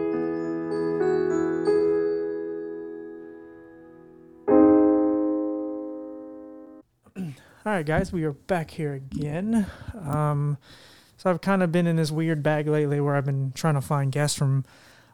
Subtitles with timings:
[7.65, 9.67] All right, guys, we are back here again.
[10.05, 10.59] Um,
[11.17, 13.81] so I've kind of been in this weird bag lately where I've been trying to
[13.81, 14.65] find guests from,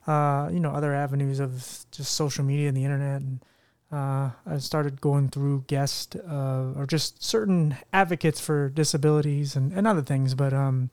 [0.07, 1.51] uh, you know, other avenues of
[1.91, 3.45] just social media and the internet, and
[3.93, 9.87] uh, I started going through guests uh, or just certain advocates for disabilities and, and
[9.87, 10.35] other things.
[10.35, 10.89] But um,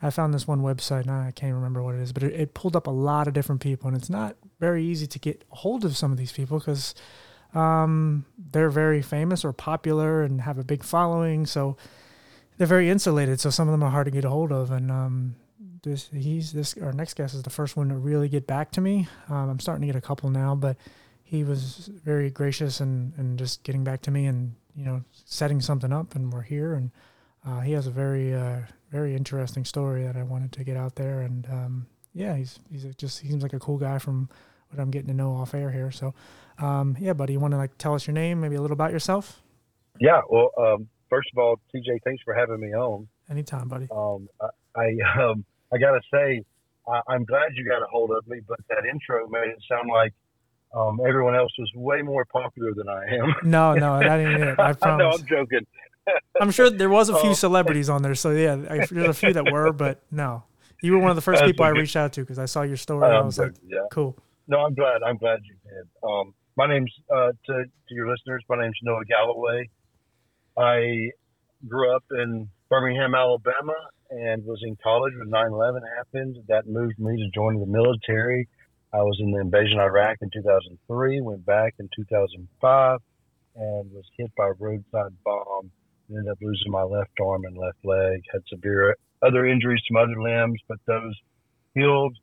[0.00, 2.54] I found this one website, and I can't remember what it is, but it, it
[2.54, 5.84] pulled up a lot of different people, and it's not very easy to get hold
[5.84, 6.94] of some of these people because
[7.54, 11.76] um, they're very famous or popular and have a big following, so
[12.56, 13.40] they're very insulated.
[13.40, 14.70] So some of them are hard to get a hold of.
[14.70, 15.36] And um,
[15.82, 18.80] this he's this our next guest is the first one to really get back to
[18.80, 19.08] me.
[19.28, 20.76] Um, I'm starting to get a couple now, but
[21.22, 25.60] he was very gracious and and just getting back to me and you know setting
[25.60, 26.74] something up, and we're here.
[26.74, 26.90] And
[27.46, 28.60] uh, he has a very uh,
[28.90, 31.20] very interesting story that I wanted to get out there.
[31.20, 34.28] And um, yeah, he's he's just he seems like a cool guy from
[34.70, 35.90] what I'm getting to know off air here.
[35.90, 36.14] So
[36.58, 38.92] um, yeah, buddy, you want to like tell us your name, maybe a little about
[38.92, 39.40] yourself?
[40.00, 40.20] Yeah.
[40.28, 43.08] Well, um, first of all, TJ, thanks for having me on.
[43.30, 43.88] Anytime, buddy.
[43.90, 44.28] Um,
[44.76, 46.42] I, I, um, I gotta say,
[46.86, 49.88] I, I'm glad you got a hold of me, but that intro made it sound
[49.88, 50.12] like
[50.74, 53.34] um, everyone else was way more popular than I am.
[53.50, 54.58] No, no, that ain't it.
[54.58, 54.98] I promise.
[54.98, 55.66] no, I'm joking.
[56.40, 57.34] I'm sure there was a few Oh.
[57.34, 60.42] celebrities on there, so yeah, I, there's a few that were, but no,
[60.82, 62.76] you were one of the first people I reached out to because I saw your
[62.76, 63.06] story.
[63.06, 63.78] and I was like, yeah.
[63.90, 64.16] cool.
[64.46, 65.02] No, I'm glad.
[65.02, 65.88] I'm glad you did.
[66.02, 68.42] Um, my name's uh, to to your listeners.
[68.48, 69.68] My name's Noah Galloway.
[70.56, 71.10] I
[71.68, 73.74] grew up in Birmingham, Alabama,
[74.10, 76.36] and was in college when 9/11 happened.
[76.48, 78.48] That moved me to join the military.
[78.92, 81.20] I was in the invasion of Iraq in 2003.
[81.20, 82.98] Went back in 2005,
[83.56, 85.70] and was hit by a roadside bomb.
[86.08, 88.22] Ended up losing my left arm and left leg.
[88.32, 91.14] Had severe other injuries to my other limbs, but those
[91.74, 92.16] healed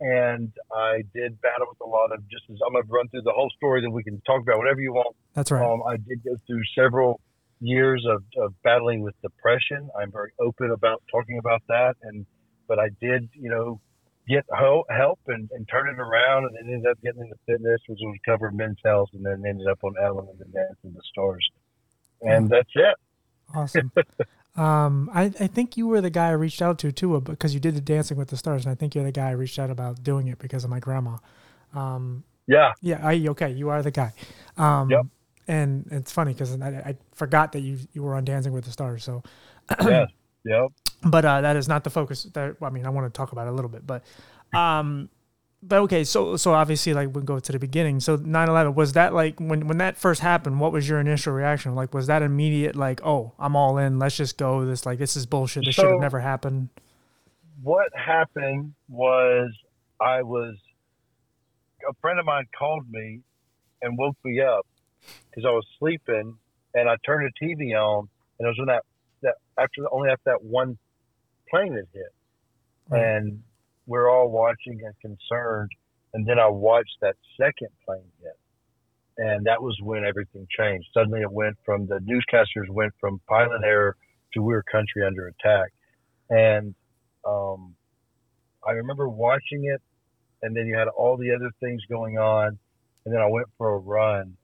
[0.00, 3.32] and I did battle with a lot of just as I'm gonna run through the
[3.32, 5.16] whole story, then we can talk about whatever you want.
[5.34, 5.64] That's right.
[5.64, 7.20] Um, I did go through several
[7.60, 9.90] years of, of battling with depression.
[9.98, 12.26] I'm very open about talking about that, and
[12.66, 13.80] but I did, you know,
[14.28, 17.98] get help and, and turn it around, and then ended up getting into fitness, which
[18.02, 21.48] was covered men's health, and then ended up on Ellen and then Dancing the Stars,
[22.20, 22.94] and that's it.
[23.54, 23.90] Awesome.
[24.58, 27.60] um, I, I think you were the guy I reached out to too, because you
[27.60, 29.70] did the Dancing with the Stars, and I think you're the guy I reached out
[29.70, 31.18] about doing it because of my grandma.
[31.74, 34.12] Um, Yeah, yeah, I okay, you are the guy.
[34.56, 35.06] Um, Yep.
[35.46, 38.70] And it's funny because I, I forgot that you you were on Dancing with the
[38.70, 39.02] Stars.
[39.02, 39.22] So,
[39.82, 40.10] yes,
[40.44, 40.72] yep.
[41.02, 42.24] but uh, that is not the focus.
[42.34, 44.02] That I mean, I want to talk about it a little bit, but
[44.52, 45.08] um,
[45.62, 46.04] but okay.
[46.04, 48.00] So so obviously, like we go to the beginning.
[48.00, 50.60] So 9-11, was that like when when that first happened?
[50.60, 51.74] What was your initial reaction?
[51.74, 52.76] Like, was that immediate?
[52.76, 53.98] Like, oh, I'm all in.
[53.98, 54.64] Let's just go.
[54.64, 55.64] This like this is bullshit.
[55.64, 56.68] This should have never happened.
[57.62, 59.50] what happened was
[60.00, 60.56] I was
[61.88, 63.20] a friend of mine called me
[63.82, 64.66] and woke me up
[65.30, 66.36] because I was sleeping
[66.74, 68.08] and I turned the TV on
[68.38, 68.84] and it was when that
[69.22, 70.78] that after only after that one
[71.50, 72.12] plane had hit
[72.90, 73.42] and
[73.88, 75.70] we're all watching and concerned
[76.14, 78.38] and then I watched that second plane hit
[79.16, 83.62] and that was when everything changed suddenly it went from the newscasters went from pilot
[83.64, 83.96] error
[84.34, 85.72] to we're country under attack
[86.30, 86.74] and
[87.26, 87.74] um,
[88.66, 89.80] I remember watching it,
[90.42, 92.58] and then you had all the other things going on,
[93.04, 94.36] and then I went for a run,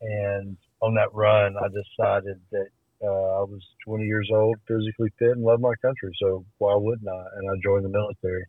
[0.00, 2.68] and on that run, I decided that
[3.02, 6.10] uh, I was 20 years old, physically fit, and loved my country.
[6.20, 7.24] So why wouldn't I?
[7.36, 8.44] And I joined the military.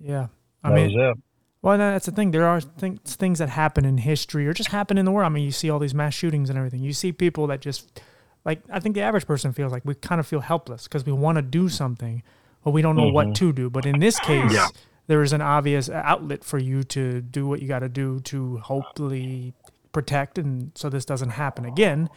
[0.00, 0.28] Yeah,
[0.62, 1.14] I That mean.
[1.62, 2.30] Well, no, that's the thing.
[2.30, 5.26] There are things things that happen in history or just happen in the world.
[5.26, 6.82] I mean, you see all these mass shootings and everything.
[6.82, 8.02] You see people that just
[8.44, 11.12] like I think the average person feels like we kind of feel helpless because we
[11.12, 12.22] want to do something,
[12.64, 13.34] but we don't know what Mhm.
[13.36, 13.70] to do.
[13.70, 14.66] But in this case, Yeah.
[15.06, 18.58] there is an obvious outlet for you to do what you got to do to
[18.58, 19.54] hopefully
[19.92, 22.10] protect, and so this doesn't happen again.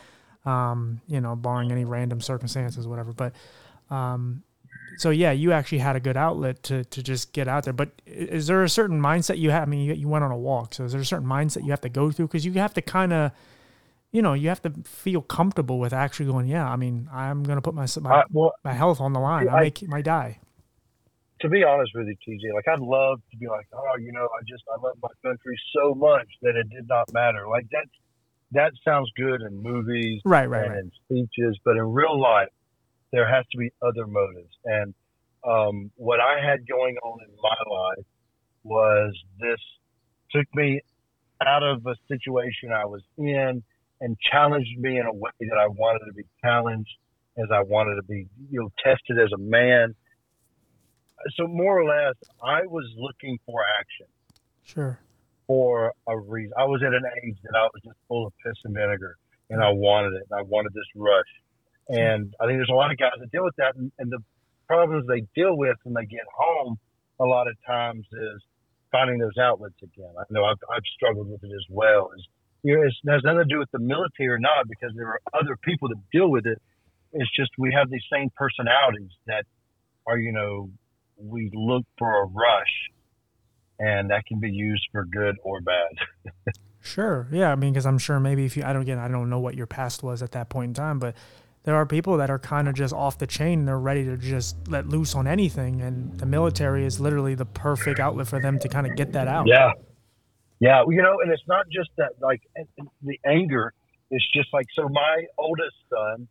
[0.45, 3.13] Um, you know, barring any random circumstances, whatever.
[3.13, 3.33] But
[3.89, 4.43] um,
[4.95, 7.73] so yeah, you actually had a good outlet to to just get out there.
[7.73, 9.63] But is there a certain mindset you have?
[9.63, 11.71] I mean, you, you went on a walk, so is there a certain mindset you
[11.71, 12.27] have to go through?
[12.27, 13.31] Because you have to kind of,
[14.11, 16.47] you know, you have to feel comfortable with actually going.
[16.47, 19.47] Yeah, I mean, I'm gonna put my my, I, well, my health on the line.
[19.49, 20.39] I, I- may might die.
[21.41, 24.25] to be honest with you, TJ, like I'd love to be like, oh, you know,
[24.25, 27.47] I just I love my country so much that it did not matter.
[27.47, 27.85] Like that,
[28.53, 30.79] that sounds good in movies Right, right, and right.
[30.79, 32.47] in speeches, but in real life,
[33.11, 34.53] there has to be other motives.
[34.65, 34.93] And
[35.47, 38.05] um, what I had going on in my life
[38.63, 39.59] was this
[40.31, 40.81] took me
[41.45, 43.63] out of a situation I was in
[44.01, 46.89] and challenged me in a way that I wanted to be challenged,
[47.37, 49.95] as I wanted to be, you know, tested as a man.
[51.35, 54.07] So more or less, I was looking for action.
[54.63, 54.99] Sure.
[55.47, 58.57] For a reason, I was at an age that I was just full of piss
[58.65, 59.17] and vinegar,
[59.49, 60.23] and I wanted it.
[60.29, 61.25] And I wanted this rush,
[61.89, 64.19] and I think there's a lot of guys that deal with that, and, and the
[64.67, 66.77] problems they deal with when they get home,
[67.19, 68.41] a lot of times is
[68.91, 70.11] finding those outlets again.
[70.19, 72.11] I know I've, I've struggled with it as well.
[72.15, 72.27] Is
[72.63, 75.21] you know, it has nothing to do with the military or not, because there are
[75.33, 76.61] other people that deal with it.
[77.13, 79.45] It's just we have these same personalities that
[80.05, 80.69] are, you know,
[81.17, 82.91] we look for a rush,
[83.79, 86.33] and that can be used for good or bad.
[86.81, 87.51] sure, yeah.
[87.51, 89.55] I mean, because I'm sure maybe if you, I don't again, I don't know what
[89.55, 91.15] your past was at that point in time, but
[91.67, 93.65] there are people that are kind of just off the chain.
[93.65, 97.99] They're ready to just let loose on anything, and the military is literally the perfect
[97.99, 99.47] outlet for them to kind of get that out.
[99.47, 99.73] Yeah,
[100.61, 100.83] yeah.
[100.87, 102.11] You know, and it's not just that.
[102.21, 102.41] Like
[103.03, 103.73] the anger
[104.11, 104.87] is just like so.
[104.87, 106.29] My oldest son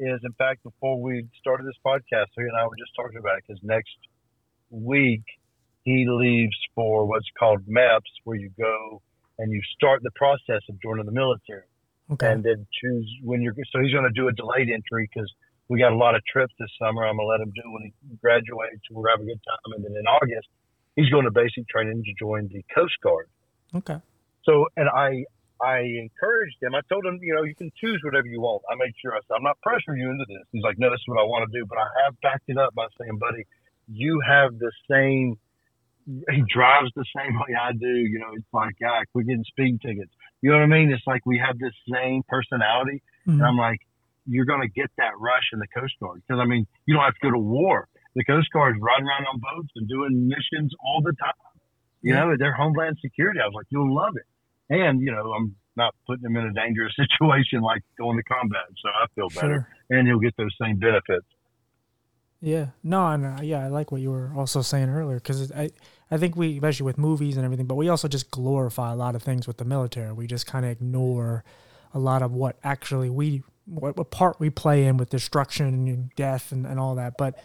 [0.00, 3.38] is, in fact, before we started this podcast, he and I were just talking about
[3.38, 3.94] it because next
[4.70, 5.22] week
[5.84, 9.00] he leaves for what's called MEPS, where you go
[9.38, 11.62] and you start the process of joining the military.
[12.12, 12.30] Okay.
[12.32, 13.54] And then choose when you're.
[13.72, 15.30] So he's going to do a delayed entry because
[15.68, 17.06] we got a lot of trips this summer.
[17.06, 18.84] I'm going to let him do when he graduates.
[18.90, 19.72] We'll have a good time.
[19.76, 20.48] And then in August,
[20.96, 23.28] he's going to basic training to join the Coast Guard.
[23.74, 23.98] Okay.
[24.44, 25.24] So, and I,
[25.64, 26.74] I encouraged him.
[26.74, 28.62] I told him, you know, you can choose whatever you want.
[28.70, 30.44] I made sure I said, I'm not pressuring you into this.
[30.52, 31.64] He's like, no, this is what I want to do.
[31.64, 33.46] But I have backed it up by saying, buddy,
[33.88, 35.36] you have the same
[36.06, 37.86] he drives the same way I do.
[37.86, 40.12] You know, it's like, God, we're getting speed tickets.
[40.42, 40.90] You know what I mean?
[40.90, 43.02] It's like we have this same personality.
[43.26, 43.40] Mm-hmm.
[43.40, 43.80] And I'm like,
[44.26, 46.22] you're going to get that rush in the Coast Guard.
[46.26, 47.88] Because, I mean, you don't have to go to war.
[48.14, 51.32] The Coast Guard's riding around on boats and doing missions all the time.
[52.02, 52.20] You yeah.
[52.20, 53.40] know, they're homeland security.
[53.40, 54.26] I was like, you'll love it.
[54.70, 58.68] And, you know, I'm not putting them in a dangerous situation like going to combat.
[58.82, 59.68] So I feel better.
[59.90, 59.98] Sure.
[59.98, 61.26] And he'll get those same benefits.
[62.44, 65.70] Yeah, no, and uh, yeah, I like what you were also saying earlier because I,
[66.10, 69.14] I think we, especially with movies and everything, but we also just glorify a lot
[69.14, 70.12] of things with the military.
[70.12, 71.44] We just kind of ignore
[71.92, 76.14] a lot of what actually we, what, what, part we play in with destruction and
[76.14, 77.14] death and, and all that.
[77.16, 77.38] But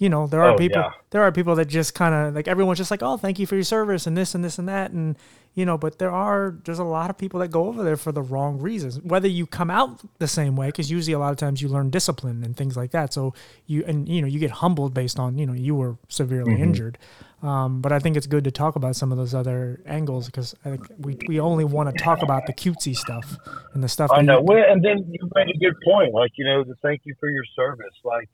[0.00, 0.92] you know, there are oh, people, yeah.
[1.10, 3.54] there are people that just kind of like everyone's just like, oh, thank you for
[3.54, 5.14] your service and this and this and that, and
[5.52, 8.10] you know, but there are there's a lot of people that go over there for
[8.10, 8.98] the wrong reasons.
[9.00, 11.90] Whether you come out the same way, because usually a lot of times you learn
[11.90, 13.12] discipline and things like that.
[13.12, 13.34] So
[13.66, 16.62] you and you know you get humbled based on you know you were severely mm-hmm.
[16.62, 16.98] injured.
[17.42, 20.54] Um, but I think it's good to talk about some of those other angles because
[20.64, 23.36] I think we we only want to talk about the cutesy stuff
[23.72, 24.10] and the stuff.
[24.12, 24.42] I know.
[24.42, 27.30] Well, and then you made a good point, like you know, the thank you for
[27.30, 28.28] your service, like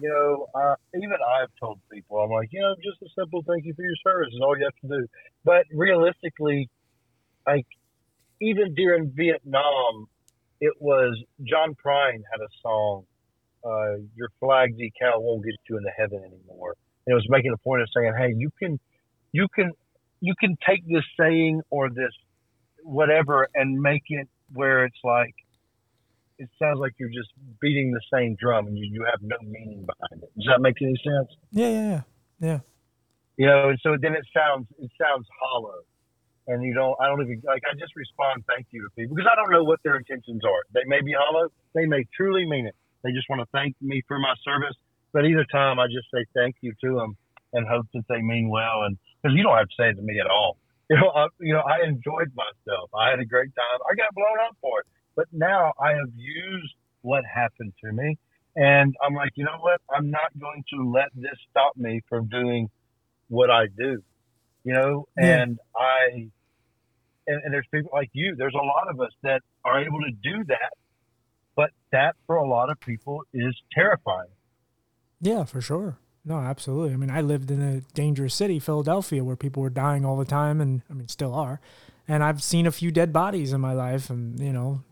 [0.00, 3.64] you know, uh, even I've told people, I'm like, you know, just a simple thank
[3.64, 5.06] you for your service is all you have to do.
[5.44, 6.68] But realistically,
[7.46, 7.66] like,
[8.40, 10.08] even during Vietnam,
[10.60, 13.04] it was John Prine had a song,
[13.64, 16.74] uh, Your flag decal won't get you into heaven anymore.
[17.06, 18.78] It was making a point of saying, hey, you can,
[19.32, 19.72] you can,
[20.20, 22.12] you can take this saying or this
[22.82, 25.34] whatever and make it where it's like,
[26.38, 29.86] it sounds like you're just beating the same drum and you, you have no meaning
[29.86, 30.30] behind it.
[30.36, 31.28] Does that make any sense?
[31.50, 32.00] Yeah, yeah, yeah.
[32.38, 32.60] Yeah.
[33.36, 35.84] You know, and so then it sounds it sounds hollow.
[36.46, 39.28] And you don't I don't even like I just respond thank you to people because
[39.30, 40.62] I don't know what their intentions are.
[40.72, 42.76] They may be hollow, they may truly mean it.
[43.04, 44.76] They just want to thank me for my service.
[45.16, 47.16] But either time I just say thank you to them
[47.54, 50.02] and hope that they mean well and because you don't have to say it to
[50.02, 50.58] me at all.
[50.88, 52.90] You know, I, you know, I enjoyed myself.
[52.94, 53.80] I had a great time.
[53.90, 54.86] I got blown up for it.
[55.16, 58.18] But now I have used what happened to me.
[58.54, 59.80] And I'm like, you know what?
[59.90, 62.70] I'm not going to let this stop me from doing
[63.26, 64.00] what I do,
[64.62, 65.08] you know?
[65.18, 65.42] Yeah.
[65.42, 66.28] And I,
[67.26, 70.12] and, and there's people like you, there's a lot of us that are able to
[70.22, 70.74] do that.
[71.56, 74.28] But that for a lot of people is terrifying.
[75.20, 75.98] Yeah, for sure.
[76.24, 76.92] No, absolutely.
[76.92, 80.24] I mean, I lived in a dangerous city, Philadelphia, where people were dying all the
[80.24, 81.60] time, and I mean, still are
[82.08, 84.82] and I've seen a few dead bodies in my life, and you know,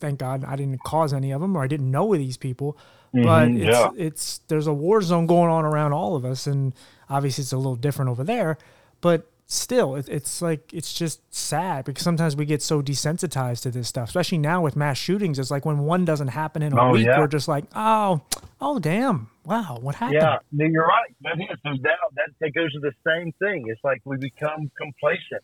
[0.00, 2.76] thank God I didn't cause any of them, or I didn't know these people.
[3.14, 3.90] Mm-hmm, but it's yeah.
[3.96, 6.74] it's there's a war zone going on around all of us, and
[7.10, 8.56] obviously it's a little different over there,
[9.00, 13.70] but still, it, it's like it's just sad because sometimes we get so desensitized to
[13.70, 15.38] this stuff, especially now with mass shootings.
[15.38, 17.18] It's like when one doesn't happen in a oh, week, yeah.
[17.18, 18.22] we're just like, oh,
[18.60, 20.20] oh, damn, wow, what happened?
[20.20, 21.14] Yeah, no, you're right.
[21.22, 22.14] That is no doubt.
[22.14, 23.64] That, that goes to the same thing.
[23.66, 25.42] It's like we become complacent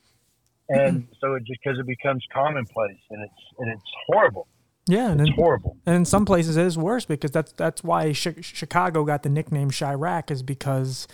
[0.69, 4.47] and so it just because it becomes commonplace and it's and it's horrible.
[4.87, 5.77] Yeah, and It's in, horrible.
[5.85, 9.29] and in some places it is worse because that's that's why Chi- Chicago got the
[9.29, 11.07] nickname Chiraq is because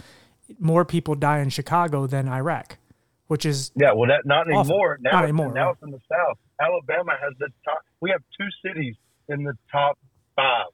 [0.59, 2.79] more people die in Chicago than Iraq,
[3.29, 4.61] which is Yeah, well, that not Awful.
[4.75, 4.99] anymore.
[5.01, 5.73] Now, Not it's- anymore, now right.
[5.75, 6.39] it's in the South.
[6.61, 7.79] Alabama has the top.
[8.01, 8.95] We have two cities
[9.29, 9.99] in the top
[10.37, 10.67] five.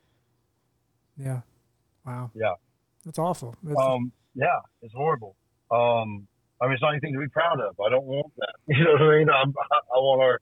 [1.16, 1.40] yeah,
[2.04, 2.54] wow, Yeah.
[3.04, 3.54] that's awful.
[3.62, 5.36] That's, Um, yeah, it's horrible.
[5.70, 6.26] Um,
[6.60, 7.78] I mean, it's not anything to be proud of.
[7.80, 8.54] I don't want that.
[8.66, 9.30] You know what I mean?
[9.30, 10.40] I'm, I want our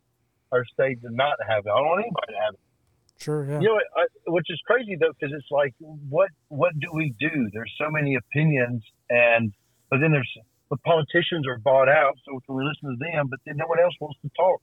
[0.50, 1.70] our state to not have it.
[1.70, 2.60] I don't want anybody to have it.
[3.20, 6.88] sure, yeah, You know, I, which is crazy though, because it's like, what what do
[6.92, 7.50] we do?
[7.52, 9.52] There's so many opinions, and
[9.90, 10.32] but then there's
[10.70, 13.94] the politicians are bought out, so we listen to them, but then no one else
[14.00, 14.60] wants to talk.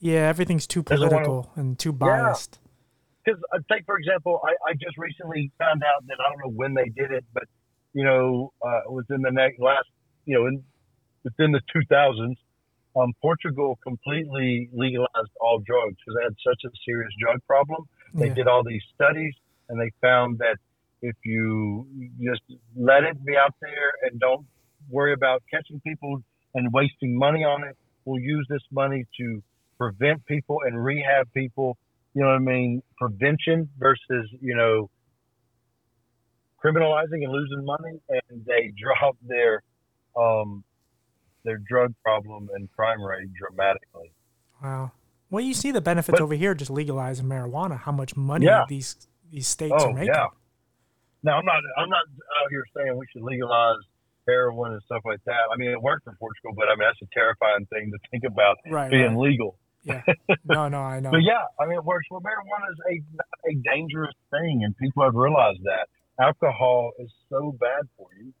[0.00, 0.28] yeah.
[0.28, 2.58] Everything's too political and too biased.
[3.24, 6.56] because uh, take for example, I, I just recently found out that I don't know
[6.56, 7.44] when they did it, but
[7.94, 9.86] you know, uh, within the next last,
[10.24, 10.64] you know, in,
[11.24, 12.36] within the 2000s,
[12.96, 17.84] um, Portugal completely legalized all drugs because they had such a serious drug problem.
[18.14, 18.34] They Yeah.
[18.34, 19.34] did all these studies
[19.68, 20.56] and they found that
[21.02, 21.86] if you
[22.22, 22.42] just
[22.76, 24.46] let it be out there and don't
[24.88, 26.22] worry about catching people
[26.54, 29.42] and wasting money on it, we'll use this money to
[29.78, 31.76] prevent people and rehab people.
[32.14, 32.82] You know what I mean?
[32.98, 34.90] Prevention versus, you know,
[36.62, 38.00] criminalizing and losing money.
[38.08, 39.62] And they drop their,
[40.16, 40.64] um,
[41.44, 44.12] their drug problem and crime rate dramatically.
[44.62, 44.92] Wow.
[45.30, 47.78] Well, you see the benefits But- over here just legalizing marijuana.
[47.78, 48.64] How much money Yeah.
[48.68, 50.08] these these states Oh are making.
[50.14, 50.26] yeah.
[51.22, 52.02] Now I'm not I'm not
[52.42, 53.78] out here saying we should legalize
[54.28, 55.42] heroin and stuff like that.
[55.52, 58.24] I mean it worked for Portugal, but I mean that's a terrifying thing to think
[58.24, 58.90] about Right.
[58.90, 59.28] being right.
[59.30, 59.58] legal.
[59.84, 60.02] Yeah.
[60.44, 61.10] No, no, I know.
[61.10, 62.06] But yeah, I mean it works.
[62.10, 65.88] Well, marijuana is a a dangerous thing, and people have realized that
[66.20, 68.32] alcohol is so bad for you.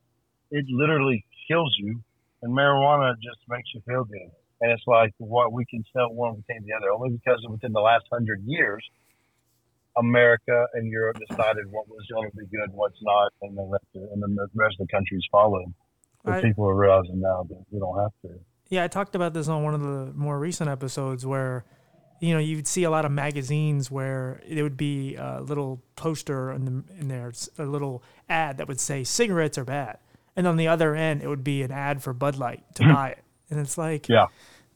[0.50, 2.00] It literally kills you,
[2.42, 4.30] and marijuana just makes you feel good.
[4.60, 7.80] And it's like what we can sell one became the other, only because within the
[7.80, 8.84] last hundred years,
[9.96, 13.84] America and Europe decided what was going to be good, what's not, and the rest
[13.94, 15.72] of, and then the rest of the countries followed.
[16.24, 18.38] But I- people are realizing now that we don't have to.
[18.68, 21.66] Yeah, I talked about this on one of the more recent episodes where,
[22.20, 26.50] you know, you'd see a lot of magazines where there would be a little poster
[26.52, 29.98] in, the, in there, a little ad that would say cigarettes are bad.
[30.36, 33.10] And on the other end, it would be an ad for Bud Light to buy
[33.10, 33.18] it.
[33.50, 34.26] And it's like, Yeah.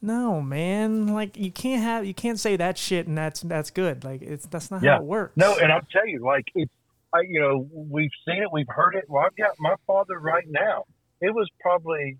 [0.06, 4.04] No, man, like you can't have, you can't say that shit and that's, that's good.
[4.04, 4.94] Like it's, that's not Yeah.
[4.96, 5.36] how it works.
[5.36, 6.70] No, and I'll tell you, like it's,
[7.12, 9.04] I, you know, we've seen it, we've heard it.
[9.08, 10.84] Well, I've got my father right now.
[11.20, 12.18] It was probably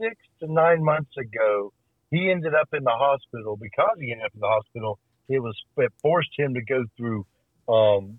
[0.00, 1.72] six to nine months ago.
[2.10, 4.98] He ended up in the hospital because he ended up in the hospital.
[5.28, 7.26] It was it forced him to go through.
[7.68, 8.18] Um,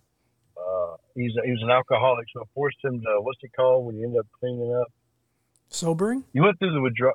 [0.55, 3.85] uh, he's a, he was an alcoholic, so it forced him to what's it called
[3.87, 4.87] when you end up cleaning up.
[5.69, 6.23] Sobering?
[6.33, 7.13] You went through the withdrawal.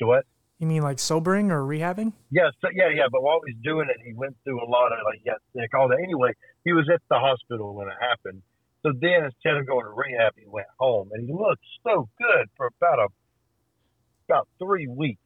[0.00, 0.24] What?
[0.62, 2.12] You mean like sobering or rehabbing?
[2.30, 3.10] Yeah, so, yeah, yeah.
[3.10, 5.88] But while he's doing it, he went through a lot of like, yeah, sick, all
[5.88, 5.98] that.
[6.00, 6.30] Anyway,
[6.64, 8.42] he was at the hospital when it happened.
[8.84, 12.46] So then, instead of going to rehab, he went home, and he looked so good
[12.56, 13.08] for about a
[14.28, 15.18] about three weeks,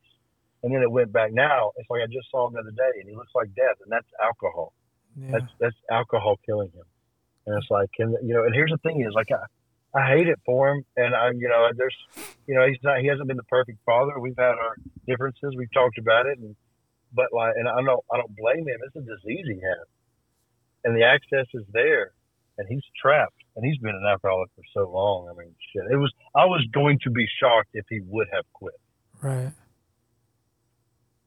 [0.63, 1.35] and then it went back.
[1.35, 3.77] Now it's like I just saw him the other day, and he looks like death,
[3.83, 4.73] and that's alcohol.
[5.21, 5.33] Yeah.
[5.33, 6.89] That's that's alcohol killing him.
[7.45, 9.45] And it's like, and you know, and here's the thing is like I.
[9.95, 11.97] I hate it for him, and I'm, you know, there's,
[12.47, 14.19] you know, he's not, he hasn't been the perfect father.
[14.21, 14.77] We've had our
[15.07, 15.55] differences.
[15.57, 16.55] We've talked about it, and
[17.15, 18.79] but like, and I don't, I don't blame him.
[18.87, 19.87] It's a disease he has,
[20.85, 22.13] and the access is there,
[22.59, 25.29] and he's trapped, and he's been an alcoholic for so long.
[25.31, 25.85] I mean, shit.
[25.91, 28.75] It was, I was going to be shocked if he would have quit.
[29.23, 29.53] Right.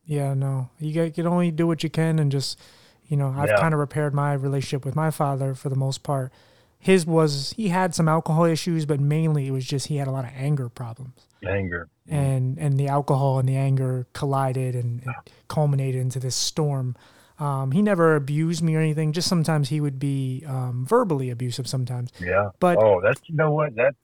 [0.06, 0.70] Yeah, no.
[0.80, 2.60] You got- can only do what you can and just,
[3.08, 3.58] you know, I've Yeah.
[3.60, 6.32] kind of repaired my relationship with my father for the most part.
[6.80, 10.12] His was he had some alcohol issues, but mainly it was just he had a
[10.12, 11.28] lot of anger problems.
[11.46, 11.90] Anger.
[12.08, 15.16] And and the alcohol and the anger collided and, and
[15.48, 16.96] culminated into this storm.
[17.38, 19.14] Um, he never abused me or anything.
[19.14, 22.12] Just sometimes he would be um, verbally abusive sometimes.
[22.20, 22.50] Yeah.
[22.60, 23.96] But Oh, that's you know what that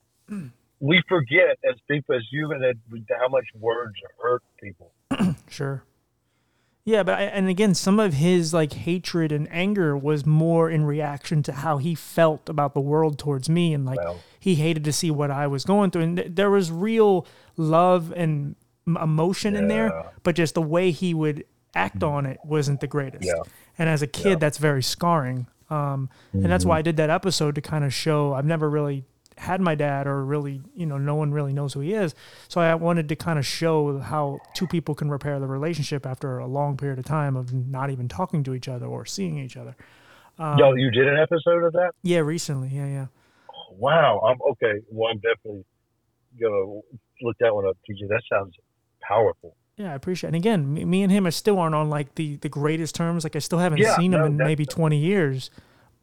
[0.79, 2.75] we forget as people as human that
[3.19, 4.91] how much words hurt people.
[5.49, 5.83] Sure.
[6.87, 10.85] Yeah, but I, and again, some of his like hatred and anger was more in
[10.85, 13.97] reaction to how he felt about the world towards me, and like
[14.39, 17.25] he hated to see what I was going through, and th- there was real
[17.57, 20.07] love and emotion in there, Mm-hmm.
[20.21, 23.25] but just the way he would act on it wasn't the greatest.
[23.25, 23.41] Yeah.
[23.79, 25.47] And as a kid, that's very scarring.
[25.71, 26.49] Um, and Mm-hmm.
[26.51, 29.05] that's why I did that episode to kind of show I've never really
[29.37, 32.15] had my dad or really, you know, no one really knows who he is.
[32.47, 36.37] So I wanted to kind of show how two people can repair the relationship after
[36.37, 39.57] a long period of time of not even talking to each other or seeing each
[39.57, 39.75] other.
[40.39, 41.91] Um, Yo, you did an episode of that?
[42.03, 42.69] Yeah, recently.
[42.69, 43.05] Yeah, yeah.
[43.71, 44.19] Wow.
[44.19, 44.81] I'm okay.
[44.89, 45.65] Well, I'm definitely
[46.39, 46.81] gonna
[47.21, 48.07] look that one up, TJ.
[48.09, 48.53] That sounds
[49.01, 49.55] powerful.
[49.77, 50.27] Yeah, I appreciate.
[50.29, 50.35] it.
[50.35, 53.23] And again, me, me and him are still aren't on like the the greatest terms.
[53.23, 55.49] Like I still haven't Yeah, seen him no, in maybe twenty years,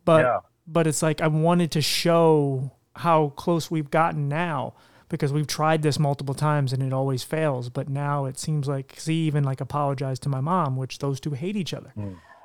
[0.05, 0.41] but yeah.
[0.67, 4.75] but it's like I wanted to show how close we've gotten now
[5.09, 7.69] because we've tried this multiple times and it always fails.
[7.69, 11.33] But now it seems like he even like apologized to my mom, which those two
[11.33, 11.93] hate each other.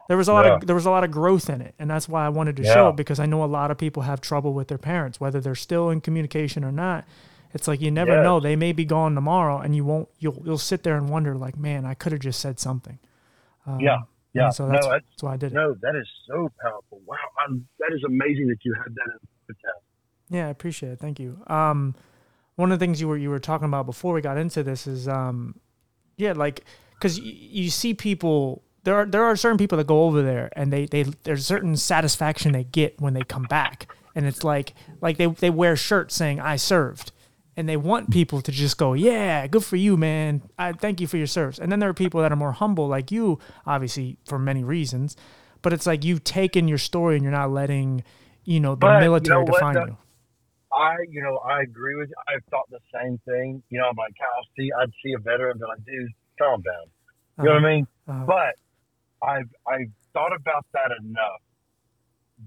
[0.08, 0.56] There was a lot Yeah.
[0.56, 2.64] of there was a lot of growth in it, and that's why I wanted to
[2.64, 2.90] show Yeah.
[2.90, 5.56] it because I know a lot of people have trouble with their parents, whether they're
[5.56, 7.04] still in communication or not.
[7.54, 10.08] It's like you never know; they may be gone tomorrow, and you won't.
[10.20, 13.00] You'll you'll sit there and wonder, like, man, I could have just said something.
[13.66, 13.98] Um, Yeah,
[14.34, 14.50] yeah.
[14.50, 15.56] So that's, no, that's, that's why I did it.
[15.56, 17.02] no, that is so powerful.
[17.06, 19.84] Wow, I'm, that is amazing that you had that in the test.
[20.30, 21.00] Yeah, I appreciate it.
[21.00, 21.40] Thank you.
[21.48, 21.96] Um,
[22.56, 24.88] one of the things you were you were talking about before we got into this
[24.88, 25.56] is, um,
[26.18, 30.04] yeah, like because y- you see people there are there are certain people that go
[30.06, 34.26] over there and they they there's certain satisfaction they get when they come back, and
[34.26, 37.12] it's like like they they wear shirts saying I served.
[37.60, 40.44] And they want people to just go, yeah, good for you, man.
[40.60, 41.58] I thank you for your service.
[41.58, 45.16] And then there are people that are more humble, like you, obviously for many reasons.
[45.64, 48.04] But it's like you've taken your story and you're not letting,
[48.44, 49.88] you know, the But you military know define Doug?
[49.90, 49.98] you.
[50.78, 52.16] I, you know, I agree with you.
[52.28, 53.64] I've thought the same thing.
[53.70, 56.62] You know, I'm like, I'll see, I'd see a veteran and be like, dude, calm
[56.62, 56.86] down.
[57.40, 57.88] You know what I mean?
[58.08, 58.26] Uh-huh.
[58.26, 58.56] But
[59.28, 61.42] I've I've thought about that enough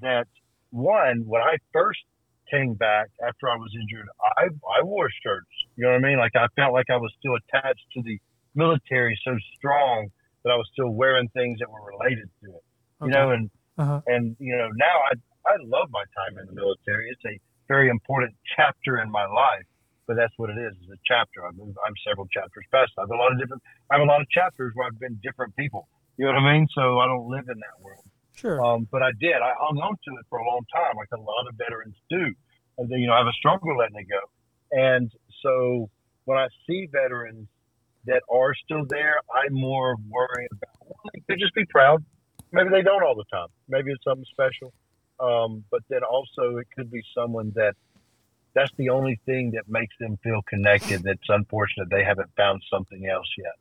[0.00, 0.26] that
[0.70, 2.00] one, when I first
[2.50, 4.08] came back after I was injured,
[4.38, 5.50] I I wore shirts.
[5.76, 6.18] You know what I mean?
[6.18, 8.18] Like I felt like I was still attached to the
[8.54, 10.08] military so strong
[10.44, 12.64] that I was still wearing things that were related to it.
[13.02, 13.10] You Okay.
[13.10, 14.00] know, and Uh-huh.
[14.06, 15.14] and you know now I
[15.46, 17.10] I love my time in the military.
[17.10, 17.38] It's a
[17.71, 19.67] very important chapter in my life.
[20.07, 20.75] But that's what it is.
[20.83, 21.47] It's a chapter.
[21.47, 22.91] I'm, I'm several chapters past.
[22.99, 23.62] I have a lot of different.
[23.89, 25.87] I have a lot of chapters where I've been different people.
[26.17, 26.67] You know what I mean?
[26.75, 28.02] So I don't live in that world.
[28.35, 28.59] Sure.
[28.59, 29.37] Um, but I did.
[29.37, 32.35] I hung on to it for a long time, like a lot of veterans do.
[32.78, 34.23] And then, you know, I have a struggle letting it go.
[34.73, 35.91] And so
[36.25, 37.47] when I see veterans
[38.06, 40.75] that are still there, I'm more worried about.
[40.89, 42.02] Well, they could just be proud.
[42.50, 43.49] Maybe they don't all the time.
[43.69, 44.73] Maybe it's something special.
[45.21, 47.75] Um, but then also it could be someone that
[48.54, 51.02] that's the only thing that makes them feel connected.
[51.02, 53.54] That's unfortunate they haven't found something else yet.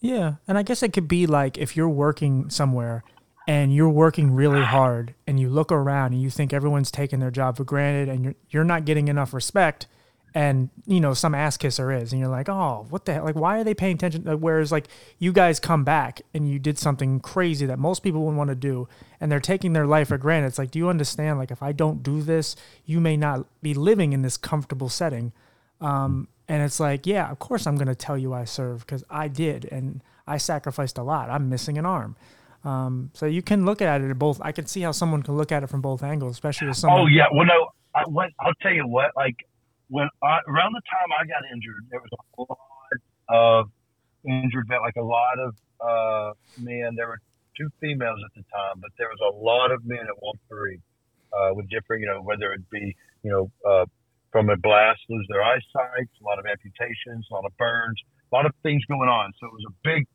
[0.00, 3.04] Yeah, and I guess it could be like if you're working somewhere
[3.46, 7.30] and you're working really hard and you look around and you think everyone's taking their
[7.30, 9.86] job for granted and you're you're not getting enough respect
[10.34, 13.34] and you know some ass kisser is and you're like oh what the hell like
[13.34, 14.86] why are they paying attention whereas like
[15.18, 18.54] you guys come back and you did something crazy that most people wouldn't want to
[18.54, 18.88] do
[19.20, 21.72] and they're taking their life for granted it's like do you understand like if i
[21.72, 25.32] don't do this you may not be living in this comfortable setting
[25.80, 29.04] um, and it's like, yeah, of course I'm going to tell you I serve because
[29.08, 31.30] I did and I sacrificed a lot.
[31.30, 32.16] I'm missing an arm.
[32.64, 34.40] Um, so you can look at it at both.
[34.42, 37.02] I can see how someone can look at it from both angles, especially with someone.
[37.02, 39.12] Oh yeah, well no, I, what, I'll tell you what.
[39.16, 39.36] Like
[39.90, 42.98] when I, around the time I got injured, there was a lot
[43.28, 43.70] of
[44.24, 46.94] injured vet, like a lot of uh, men.
[46.96, 47.20] There were
[47.58, 50.78] two females at the time, but there was a lot of men at one three
[51.34, 53.86] uh, with different, you know, whether it be you know uh,
[54.32, 57.98] from a blast lose their eyesight, a lot of amputations, a lot of burns,
[58.32, 59.32] a lot of things going on.
[59.40, 60.06] So it was a big,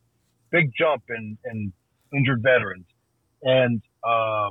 [0.52, 1.74] big jump in in
[2.16, 2.88] injured veterans,
[3.44, 3.82] and.
[4.04, 4.50] Uh,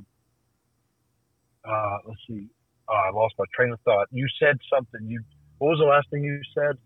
[1.67, 2.49] uh, let's see.
[2.89, 4.09] Oh, I lost my train of thought.
[4.11, 5.09] You said something.
[5.09, 5.23] You
[5.59, 6.77] what was the last thing you said?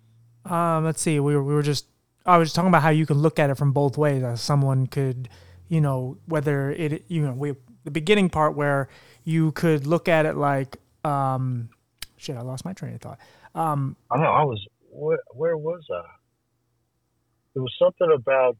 [0.51, 1.19] Um, let's see.
[1.21, 1.87] We were, we were just,
[2.25, 4.23] I was talking about how you can look at it from both ways.
[4.23, 5.29] As someone could,
[5.69, 8.89] you know, whether it, you know, we, the beginning part where
[9.25, 11.71] you could look at it like, um,
[12.17, 13.19] shit, I lost my train of thought.
[13.55, 14.31] Um, I don't know.
[14.31, 16.03] I was where, where was I?
[17.55, 18.57] There was something about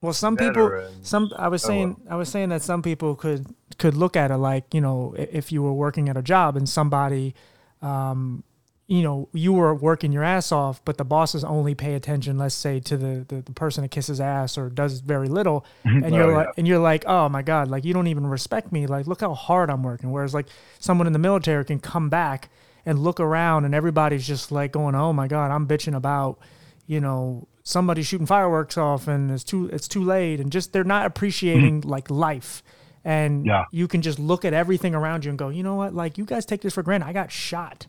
[0.00, 3.46] Well, some people, some I was Oh, saying, I was saying that some people could
[3.80, 6.68] could look at it like you know, if you were working at a job and
[6.68, 7.34] somebody,
[7.82, 8.44] um,
[8.86, 12.54] you know, you were working your ass off, but the bosses only pay attention, let's
[12.54, 16.30] say, to the the, the person that kisses ass or does very little, and you're
[16.30, 16.52] Oh, like, yeah.
[16.58, 18.86] and you're like, oh my god, like you don't even respect me.
[18.86, 20.10] Like, look how hard I'm working.
[20.12, 20.46] Whereas like
[20.78, 22.50] someone in the military can come back
[22.86, 26.38] and look around, and everybody's just like going, oh my god, I'm bitching about
[26.86, 30.82] you know somebody shooting fireworks off and it's too it's too late and just they're
[30.82, 32.62] not appreciating like life
[33.04, 33.64] and Yeah.
[33.72, 35.94] you can just look at everything around you and go you know what?
[35.94, 37.06] Like you guys take this for granted.
[37.06, 37.86] I got shot.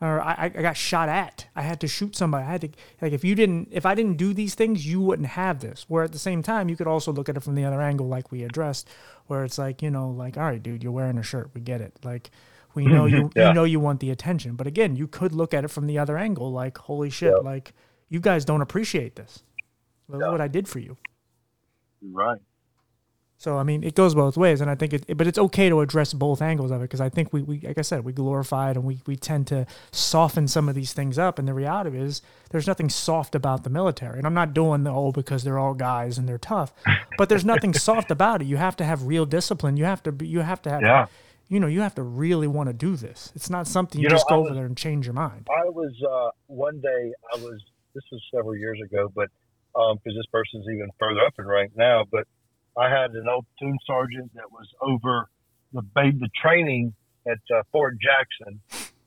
[0.00, 1.48] Or I, I got shot at.
[1.56, 2.44] I had to shoot somebody.
[2.44, 2.68] I had to
[3.02, 5.86] like if you didn't if i didn't do these things you wouldn't have this.
[5.88, 8.06] Where at the same time you could also look at it from the other angle
[8.06, 8.88] like we addressed
[9.26, 11.50] where it's like you know like all right dude you're wearing a shirt.
[11.52, 11.94] We get it.
[12.04, 12.30] Like
[12.74, 13.16] we know mm-hmm.
[13.16, 13.48] you Yeah.
[13.48, 14.54] you know you want the attention.
[14.54, 17.42] But again you could look at it from the other angle like holy shit Yeah.
[17.50, 17.72] like
[18.08, 19.42] you guys don't appreciate this.
[20.08, 20.96] Look what i did for you.
[22.02, 22.38] Right.
[23.40, 25.16] So I mean, it goes both ways, and I think it.
[25.16, 27.78] But it's okay to address both angles of it because I think we, we, like
[27.78, 31.20] I said, we glorify it and we we tend to soften some of these things
[31.20, 31.38] up.
[31.38, 32.20] And the reality is,
[32.50, 34.18] there's nothing soft about the military.
[34.18, 36.72] And I'm not doing the oh because they're all guys and they're tough,
[37.16, 38.46] but there's nothing soft about it.
[38.46, 39.76] You have to have real discipline.
[39.76, 40.26] You have to be.
[40.26, 40.82] You have to have.
[40.82, 41.06] Yeah.
[41.48, 43.32] You know, you have to really want to do this.
[43.36, 45.46] It's not something you, You know, just go was- over there and change your mind.
[45.48, 47.12] I was uh, one day.
[47.32, 47.62] I was.
[47.94, 49.28] This was several years ago, but
[49.74, 52.04] because this person's even further up in rank now.
[52.10, 52.26] But
[52.78, 55.28] I had an old platoon sergeant that was over
[55.72, 56.94] the the training
[57.26, 58.60] at uh, Fort Jackson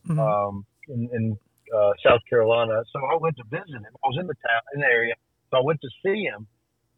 [0.08, 0.18] Mhm.
[0.20, 1.38] um, in, in
[1.76, 2.82] uh, South Carolina.
[2.92, 3.94] So I went to visit him.
[4.04, 5.14] I was in the town in the area,
[5.50, 6.48] so I went to see him,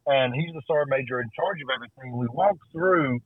[0.08, 2.18] and he's the sergeant major in charge of everything.
[2.18, 3.20] We walked through,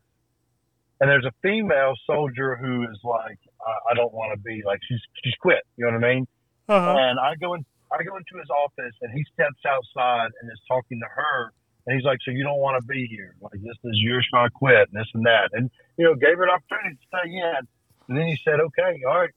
[1.00, 4.80] and there's a female soldier who is like, I, I don't want to be like
[4.88, 5.64] she's she's quit.
[5.78, 6.28] You know what I mean?
[6.70, 6.96] Uh-huh.
[6.98, 10.60] And I go in, I go into his office, and he steps outside and is
[10.68, 11.54] talking to her.
[11.88, 13.34] And he's like, "So you don't want to be here?
[13.39, 16.43] Like this is your shot, quit, and this and that." And you know, gave her
[16.43, 17.63] an opportunity to stay in.
[18.12, 19.32] And then he said, "Okay, all right,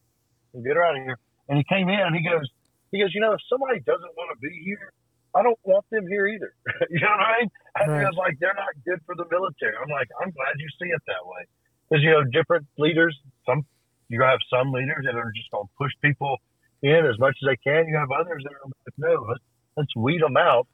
[0.52, 1.16] we'll get her out of here."
[1.48, 2.50] And he came in, and he goes,
[2.90, 4.92] "He goes, you know, if somebody doesn't want to be here,
[5.34, 6.52] I don't want them here either."
[6.90, 7.50] you know what I mean?
[7.78, 8.14] And Right.
[8.18, 11.22] like, "They're not good for the military." I'm like, "I'm glad you see it that
[11.22, 11.46] way."
[11.88, 13.14] Because you know, different leaders,
[13.46, 13.64] some
[14.10, 16.36] you have some leaders that are just going to push people
[16.82, 17.86] in as much as they can.
[17.86, 19.44] You have others that are like, no, let's,
[19.76, 20.66] let's weed them out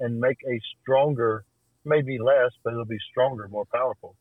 [0.00, 1.44] and make a stronger,
[1.84, 4.16] maybe less, but it'll be stronger, more powerful.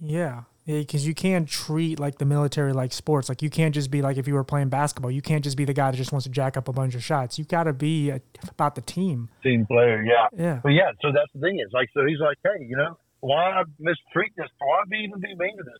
[0.00, 3.28] Yeah, because you can't treat like the military like sports.
[3.28, 5.64] Like you can't just be like if you were playing basketball, you can't just be
[5.64, 7.38] the guy that just wants to jack up a bunch of shots.
[7.38, 9.28] You got to be a, about the team.
[9.42, 10.26] Team player, yeah.
[10.36, 12.98] Yeah, But yeah, so that's the thing is like, so he's like, hey, you know,
[13.20, 14.48] why mistreat this?
[14.58, 15.78] Why be even be mean to this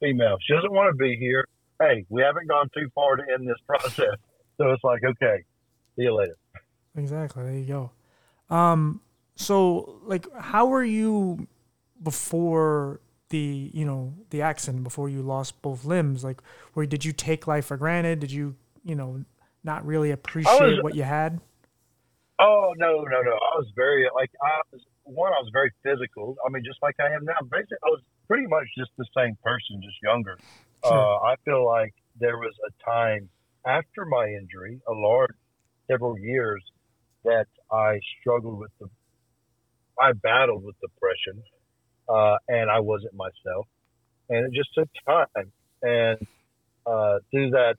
[0.00, 0.36] female?
[0.46, 1.44] She doesn't want to be here.
[1.80, 4.14] Hey, we haven't gone too far to end this process.
[4.56, 5.42] So it's like, okay,
[5.96, 6.36] see you later.
[6.96, 7.42] exactly.
[7.42, 7.90] There you go.
[8.50, 9.00] Um,
[9.36, 11.46] so like, how were you
[12.02, 14.84] before the you know the accident?
[14.84, 16.40] Before you lost both limbs, like,
[16.74, 18.20] where did you take life for granted?
[18.20, 19.24] Did you you know
[19.62, 21.40] not really appreciate what you had?
[22.38, 23.32] Oh no, no, no!
[23.32, 25.32] I was very like I was one.
[25.32, 26.36] I was very physical.
[26.44, 27.38] I mean, just like I am now.
[27.50, 30.38] Basically, I was pretty much just the same person, just younger.
[30.84, 30.92] Sure.
[30.92, 33.28] Uh, I feel like there was a time
[33.66, 35.34] after my injury, a large
[35.88, 36.62] several years,
[37.24, 38.88] that I struggled with the.
[40.00, 41.42] I battled with depression,
[42.08, 43.66] uh, and I wasn't myself,
[44.28, 45.52] and it just took time.
[45.82, 46.26] And
[46.86, 47.76] uh, through that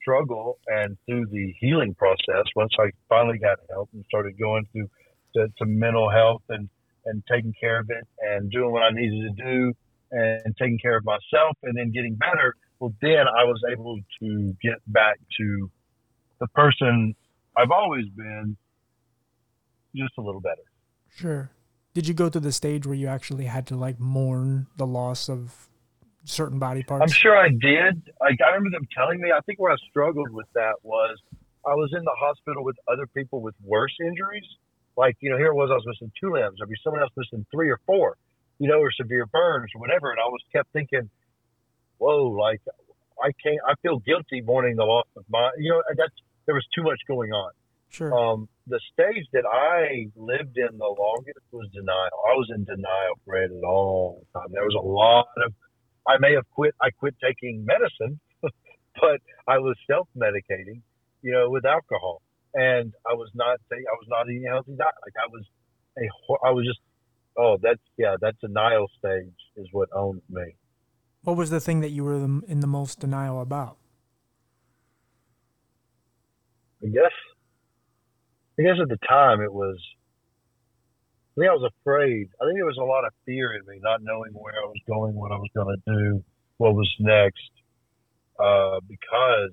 [0.00, 4.88] struggle and through the healing process, once I finally got help and started going through
[5.34, 6.68] to, to mental health and,
[7.04, 9.72] and taking care of it and doing what I needed to do
[10.10, 14.56] and taking care of myself and then getting better, well, then I was able to
[14.62, 15.70] get back to
[16.40, 17.14] the person
[17.56, 18.56] I've always been,
[19.94, 20.62] just a little better.
[21.14, 21.50] Sure.
[21.94, 25.28] Did you go to the stage where you actually had to like mourn the loss
[25.28, 25.68] of
[26.24, 27.02] certain body parts?
[27.02, 28.12] I'm sure I did.
[28.20, 29.32] Like I remember them telling me.
[29.32, 31.18] I think where I struggled with that was
[31.66, 34.46] I was in the hospital with other people with worse injuries.
[34.96, 36.58] Like you know, here it was I was missing two limbs.
[36.58, 38.16] There'd be someone else missing three or four.
[38.60, 40.10] You know, or severe burns or whatever.
[40.10, 41.08] And I was kept thinking,
[41.98, 42.60] whoa, like
[43.22, 43.58] I can't.
[43.66, 45.50] I feel guilty mourning the loss of my.
[45.58, 46.14] You know, that's
[46.46, 47.52] there was too much going on.
[47.88, 48.12] Sure.
[48.12, 52.16] Um, the stage that I lived in the longest was denial.
[52.28, 54.48] I was in denial for it a long time.
[54.52, 55.52] There was a lot of,
[56.06, 60.82] I may have quit, I quit taking medicine, but I was self medicating,
[61.22, 62.22] you know, with alcohol.
[62.54, 64.94] And I was not, I was not eating a healthy diet.
[65.04, 65.44] Like I was
[65.98, 66.80] a, I was just,
[67.36, 70.56] oh, that's, yeah, that denial stage is what owned me.
[71.22, 73.76] What was the thing that you were in the most denial about?
[76.82, 77.12] I guess,
[78.58, 79.78] I guess at the time it was,
[81.36, 82.28] I think I was afraid.
[82.40, 84.80] I think there was a lot of fear in me, not knowing where I was
[84.86, 86.24] going, what I was going to do,
[86.56, 87.50] what was next.
[88.38, 89.52] Uh, because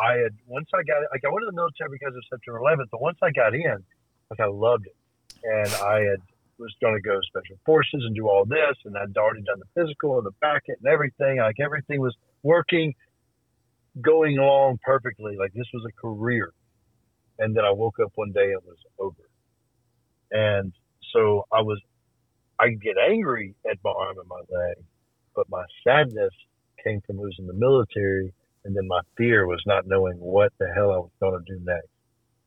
[0.00, 2.90] I had, once I got, like, I went to the military because of September 11th,
[2.90, 3.84] but once I got in,
[4.30, 4.96] like, I loved it.
[5.44, 6.20] And I had,
[6.58, 8.76] was going to go special forces and do all this.
[8.84, 11.38] And I'd already done the physical and the back end and everything.
[11.38, 12.94] Like, everything was working,
[14.00, 15.36] going along perfectly.
[15.36, 16.52] Like, this was a career.
[17.38, 19.16] And then I woke up one day and it was over.
[20.30, 20.72] And
[21.12, 21.80] so I was,
[22.60, 24.76] I could get angry at my arm and my leg,
[25.34, 26.32] but my sadness
[26.82, 28.32] came from losing the military.
[28.64, 31.60] And then my fear was not knowing what the hell I was going to do
[31.64, 31.88] next.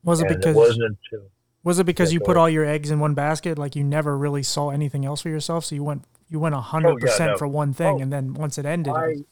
[0.04, 1.28] Was it and because it wasn't until
[1.64, 3.58] was it because you put all your eggs in one basket?
[3.58, 6.60] Like you never really saw anything else for yourself, so you went you went a
[6.60, 7.36] hundred Oh, yeah, percent no.
[7.36, 9.22] for one thing, Oh, and then once it ended, it I, was-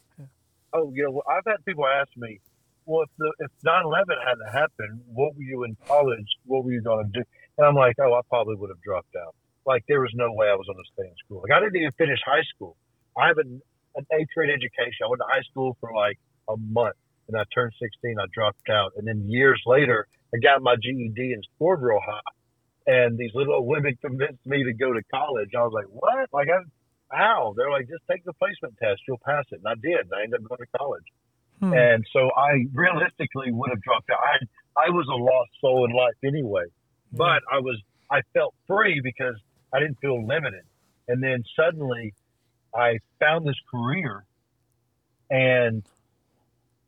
[0.73, 2.39] oh, you know, I've had people ask me,
[2.87, 6.27] well, if the if 9/11 hadn't happened, what were you in college?
[6.45, 7.25] What were you going to do?
[7.59, 9.35] And I'm like, oh, I probably would have dropped out.
[9.67, 11.43] like there was no way I was going to stay in school.
[11.43, 12.77] Like I didn't even finish high school.
[13.17, 13.61] I have an,
[13.97, 15.05] an eighth grade education.
[15.05, 16.17] I went to high school for like
[16.49, 16.97] a month,
[17.29, 18.17] and I turned 16.
[18.19, 22.33] I dropped out, and then years later, I got my GED and scored real high.
[22.87, 25.51] And these little women convinced me to go to college.
[25.57, 26.29] I was like, what?
[26.33, 26.63] Like, I,
[27.15, 27.53] how?
[27.57, 29.01] They're like, just take the placement test.
[29.07, 29.61] You'll pass it.
[29.63, 30.07] And I did.
[30.07, 31.03] And I ended up going to college.
[31.59, 31.73] Hmm.
[31.73, 34.19] And so I realistically would have dropped out.
[34.23, 36.65] I, I was a lost soul in life anyway,
[37.11, 37.17] hmm.
[37.17, 39.35] but I was, I felt free because
[39.73, 40.63] I didn't feel limited.
[41.07, 42.13] And then suddenly
[42.75, 44.25] I found this career
[45.29, 45.83] and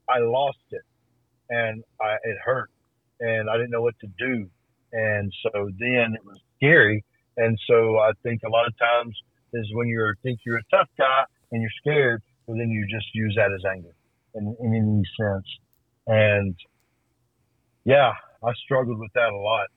[0.10, 0.82] I lost it
[1.50, 2.70] and I, it hurt
[3.20, 4.50] and I didn't know what to do.
[4.92, 7.04] And so then it was scary.
[7.38, 9.16] And so I think a lot of times
[9.54, 13.08] is when you think you're a tough guy and you're scared, well, then you just
[13.14, 13.94] use that as anger
[14.36, 15.46] in, in any sense.
[16.08, 16.56] And
[17.86, 18.14] yeah,
[18.44, 19.68] I struggled with that a lot.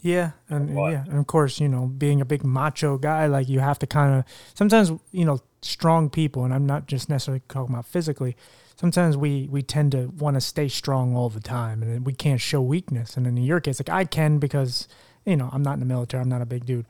[0.00, 3.58] Yeah, and yeah, and of course, you know, being a big macho guy, like you
[3.58, 4.24] have to kind of
[4.54, 8.36] sometimes, you know, strong people, and I'm not just necessarily talking about physically.
[8.76, 12.40] Sometimes we we tend to want to stay strong all the time, and we can't
[12.40, 13.16] show weakness.
[13.16, 14.86] And in your case, like I can because
[15.26, 16.86] you know I'm not in the military, I'm not a big dude,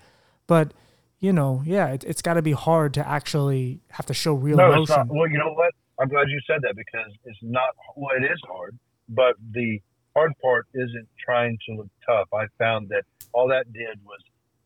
[0.47, 0.75] but
[1.21, 4.57] you know, yeah, it, it's got to be hard to actually have to show real
[4.57, 5.09] no, emotion.
[5.09, 5.73] Well, you know what?
[6.01, 7.71] I'm glad you said that because it's not.
[7.97, 9.81] Well, it is hard, but the
[10.15, 12.29] hard part isn't trying to look tough.
[12.33, 14.21] I found that all that did was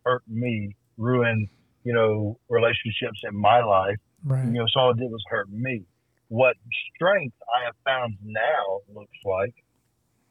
[0.05, 1.49] hurt me, ruin,
[1.85, 3.97] you know, relationships in my life.
[4.25, 4.45] Right.
[4.47, 5.85] You know, so all it did was hurt me.
[6.29, 6.57] What
[6.95, 9.55] strength I have found now looks like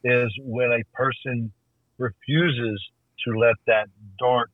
[0.04, 1.52] is when a person
[1.98, 2.82] refuses
[3.26, 3.88] to let that
[4.18, 4.50] dark,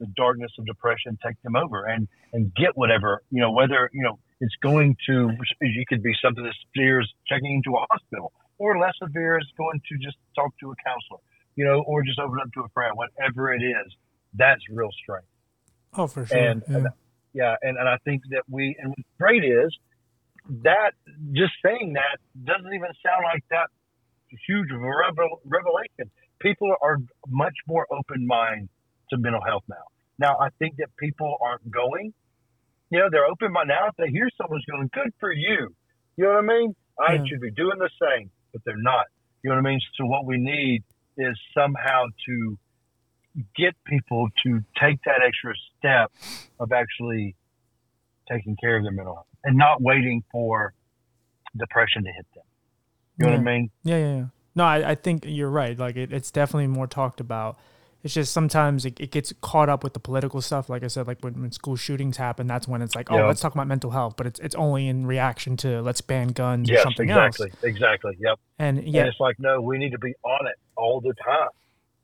[0.00, 4.02] the darkness of depression take them over and, and get whatever, you know, whether, you
[4.02, 8.32] know, it's going to, you could be something as severe as checking into a hospital
[8.58, 11.20] or less severe is going to just talk to a counselor,
[11.54, 13.88] you know, or just open up to a friend, whatever it is.
[14.34, 15.28] That's real strength.
[15.94, 16.36] Oh, for sure.
[16.36, 16.86] And yeah, and,
[17.32, 19.70] yeah, and, and I think that we, and what's great is
[20.64, 20.92] that
[21.32, 23.68] just saying that doesn't even sound like that
[24.48, 26.10] huge revel- revelation.
[26.40, 28.68] People are much more open mind
[29.10, 29.86] to mental health now.
[30.18, 32.12] Now, I think that people aren't going.
[32.92, 33.88] You know, they're open mind now.
[33.88, 35.72] If they hear someone's going, good for you.
[36.16, 36.76] You know what I mean?
[37.00, 37.24] I yeah.
[37.24, 39.06] should be doing the same but they're not.
[39.42, 39.80] You know what I mean?
[39.98, 40.84] So what we need
[41.16, 42.58] is somehow to
[43.56, 46.12] get people to take that extra step
[46.60, 47.34] of actually
[48.30, 50.74] taking care of their mental health and not waiting for
[51.58, 52.44] depression to hit them.
[53.18, 53.38] You know yeah.
[53.38, 53.70] what I mean?
[53.82, 54.24] Yeah, yeah, yeah.
[54.54, 55.78] No, I, I think you're right.
[55.78, 57.58] Like it, it's definitely more talked about
[58.02, 60.68] it's just sometimes it, it, gets caught up with the political stuff.
[60.68, 63.40] Like I said, like when, when school shootings happen, that's when it's like, oh, let's
[63.40, 66.80] talk about mental health, but it's it's only in reaction to let's ban guns yes,
[66.80, 67.54] or something exactly, else.
[67.62, 67.70] Exactly.
[67.70, 68.16] Exactly.
[68.18, 68.38] Yep.
[68.58, 71.48] And yeah, and it's like no, we need to be on it all the time.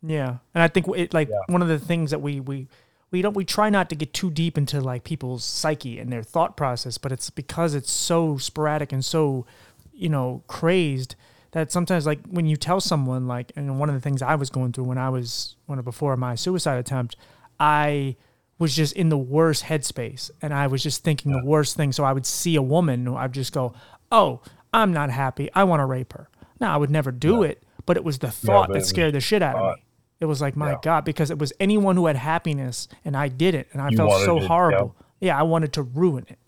[0.02, 1.40] Yeah, and I think it like yeah.
[1.48, 2.68] one of the things that we we
[3.10, 6.22] we don't we try not to get too deep into like people's psyche and their
[6.22, 9.46] thought process, but it's because it's so sporadic and so
[9.92, 11.16] you know crazed
[11.52, 14.50] that sometimes like when you tell someone like and one of the things I was
[14.50, 17.16] going through when I was when before my suicide attempt,
[17.58, 18.16] I
[18.58, 21.40] was just in the worst headspace and I was just thinking yeah.
[21.40, 21.92] the worst thing.
[21.92, 23.74] So I would see a woman, I'd just go,
[24.12, 24.40] "Oh,
[24.72, 25.48] I'm not happy.
[25.54, 26.28] I want to rape her."
[26.60, 27.50] Now I would never do yeah.
[27.50, 29.82] it, but it was the thought yeah, that scared the shit out of me.
[30.20, 33.54] It was like, my God, because it was anyone who had happiness and I did
[33.54, 34.96] it and I you felt so horrible.
[35.20, 36.38] Yeah, I wanted to ruin it.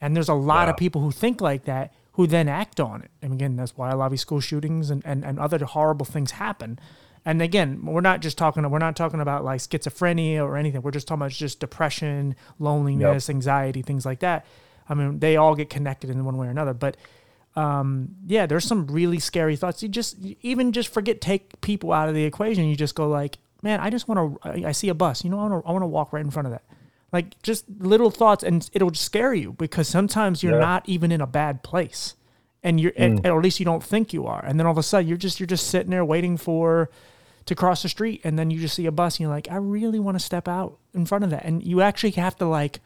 [0.00, 3.10] And there's a lot of people who think like that who then act on it.
[3.20, 6.32] And again, that's why a lot of school shootings and, and, and other horrible things
[6.32, 6.78] happen.
[7.24, 10.82] And again, we're not just talking we're not talking about like schizophrenia or anything.
[10.82, 13.34] We're just talking about just depression, loneliness, yep.
[13.34, 14.44] anxiety, things like that.
[14.88, 16.74] I mean, they all get connected in one way or another.
[16.74, 16.96] But
[17.54, 19.82] um, yeah, there's some really scary thoughts.
[19.82, 22.64] You just even just forget take people out of the equation.
[22.64, 24.66] You just go like, man, I just want to.
[24.66, 25.22] I see a bus.
[25.22, 25.68] You know, I want to.
[25.68, 26.64] I want to walk right in front of that
[27.12, 30.60] like just little thoughts and it'll scare you because sometimes you're yeah.
[30.60, 32.14] not even in a bad place.
[32.64, 33.18] And you're mm.
[33.18, 34.44] at, or at least you don't think you are.
[34.44, 36.90] And then all of a sudden you're just you're just sitting there waiting for
[37.44, 39.56] to cross the street and then you just see a bus and you're like i
[39.56, 41.44] really want to step out in front of that.
[41.44, 42.80] And you actually have to like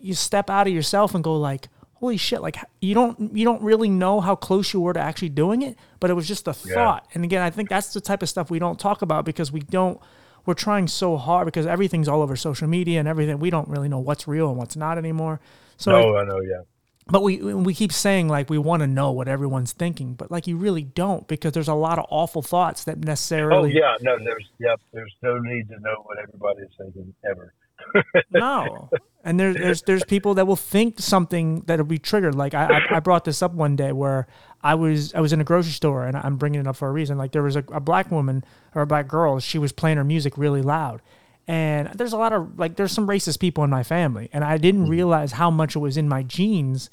[0.00, 3.62] you step out of yourself and go like holy shit like you don't you don't
[3.62, 6.52] really know how close you were to actually doing it but it was just a
[6.52, 7.06] thought.
[7.14, 9.60] And again i think that's the type of stuff we don't talk about because we
[9.60, 10.00] don't
[10.48, 13.38] we're trying so hard because everything's all over social media and everything.
[13.38, 15.40] We don't really know what's real and what's not anymore.
[15.76, 16.62] So no, I know, yeah.
[17.06, 20.46] But we we keep saying like we want to know what everyone's thinking, but like
[20.46, 23.72] you really don't because there's a lot of awful thoughts that oh, necessarily.
[23.72, 27.52] Oh yeah, no, there's yep, there's no need to know what everybody's thinking ever.
[28.30, 28.88] no,
[29.24, 32.34] and there's there's there's people that will think something that'll be triggered.
[32.34, 34.26] Like I I brought this up one day where
[34.62, 36.92] I was I was in a grocery store and I'm bringing it up for a
[36.92, 37.16] reason.
[37.16, 38.44] Like there was a, a black woman
[38.74, 39.38] or a black girl.
[39.40, 41.00] She was playing her music really loud,
[41.46, 44.58] And there's a lot of like there's some racist people in my family, and I
[44.58, 44.90] didn't mm-hmm.
[44.90, 46.90] realize how much it was in my genes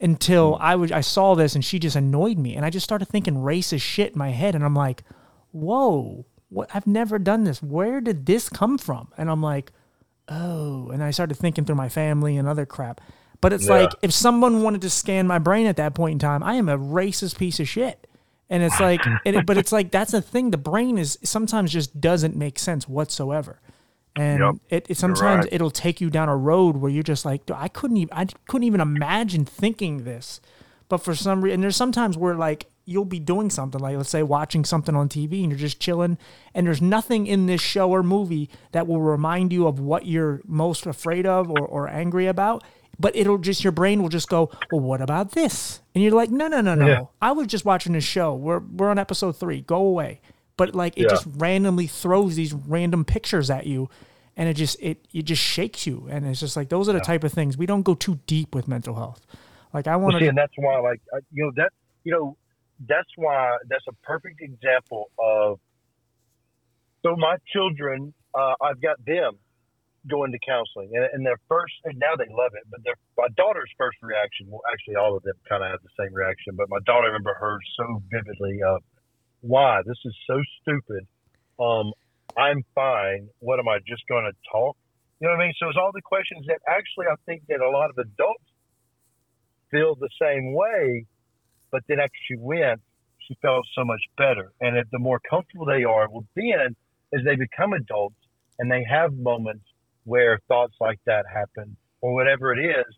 [0.00, 0.62] until mm-hmm.
[0.62, 3.34] I was I saw this and she just annoyed me, and I just started thinking
[3.34, 5.02] racist shit in my head, and I'm like,
[5.52, 6.70] whoa, what?
[6.74, 7.62] I've never done this.
[7.62, 9.12] Where did this come from?
[9.18, 9.72] And I'm like,
[10.28, 13.00] oh, and I started thinking through my family and other crap.
[13.40, 13.74] But it's Yeah.
[13.82, 16.68] like if someone wanted to scan my brain at that point in time, I am
[16.68, 18.06] a racist piece of shit.
[18.50, 20.50] And it's like, it, but it's like that's the thing.
[20.50, 23.60] The brain is sometimes just doesn't make sense whatsoever,
[24.16, 24.54] and Yep.
[24.70, 25.52] it, it sometimes right.
[25.52, 28.64] it'll take you down a road where you're just like, I couldn't even, I couldn't
[28.64, 30.40] even imagine thinking this.
[30.88, 34.08] But for some reason, and there's sometimes where like you'll be doing something like let's
[34.08, 36.16] say watching something on TV and you're just chilling,
[36.54, 40.40] and there's nothing in this show or movie that will remind you of what you're
[40.46, 42.64] most afraid of or, or angry about.
[43.00, 45.80] But it'll just your brain will just go, well, what about this?
[45.94, 46.86] And you're like, no, no, no, no.
[46.86, 47.04] Yeah.
[47.22, 48.34] I was just watching this show.
[48.34, 49.60] We're we're on episode three.
[49.60, 50.20] Go away.
[50.56, 51.08] But like it Yeah.
[51.10, 53.88] just randomly throws these random pictures at you,
[54.36, 56.08] and it just it it just shakes you.
[56.10, 58.52] And it's just like those are the type of things we don't go too deep
[58.54, 59.24] with mental health.
[59.72, 60.28] Like I want Well, see, to.
[60.30, 61.70] and that's why, like, I- you know, that,
[62.02, 62.36] you know,
[62.88, 65.60] that's why that's a perfect example of.
[67.04, 69.36] So my children, uh, I've got them
[70.06, 72.64] going to counseling, and, and their first, now they love it.
[72.70, 75.94] But their my daughter's first reaction, well, actually, all of them kind of have the
[75.98, 76.54] same reaction.
[76.56, 78.82] But my daughter, I remember her so vividly of,
[79.40, 81.06] "Why this is so stupid."
[81.58, 81.92] Um,
[82.36, 83.28] I'm fine.
[83.40, 84.76] What am I just going to talk?
[85.20, 85.54] You know what I mean?
[85.58, 88.44] So it's all the questions that actually I think that a lot of adults
[89.70, 91.06] feel the same way,
[91.70, 92.80] but then after she went,
[93.26, 94.52] she felt so much better.
[94.60, 96.76] And if the more comfortable they are, well, then
[97.12, 98.16] as they become adults
[98.58, 99.64] and they have moments
[100.12, 102.90] where thoughts like that happen or whatever it is,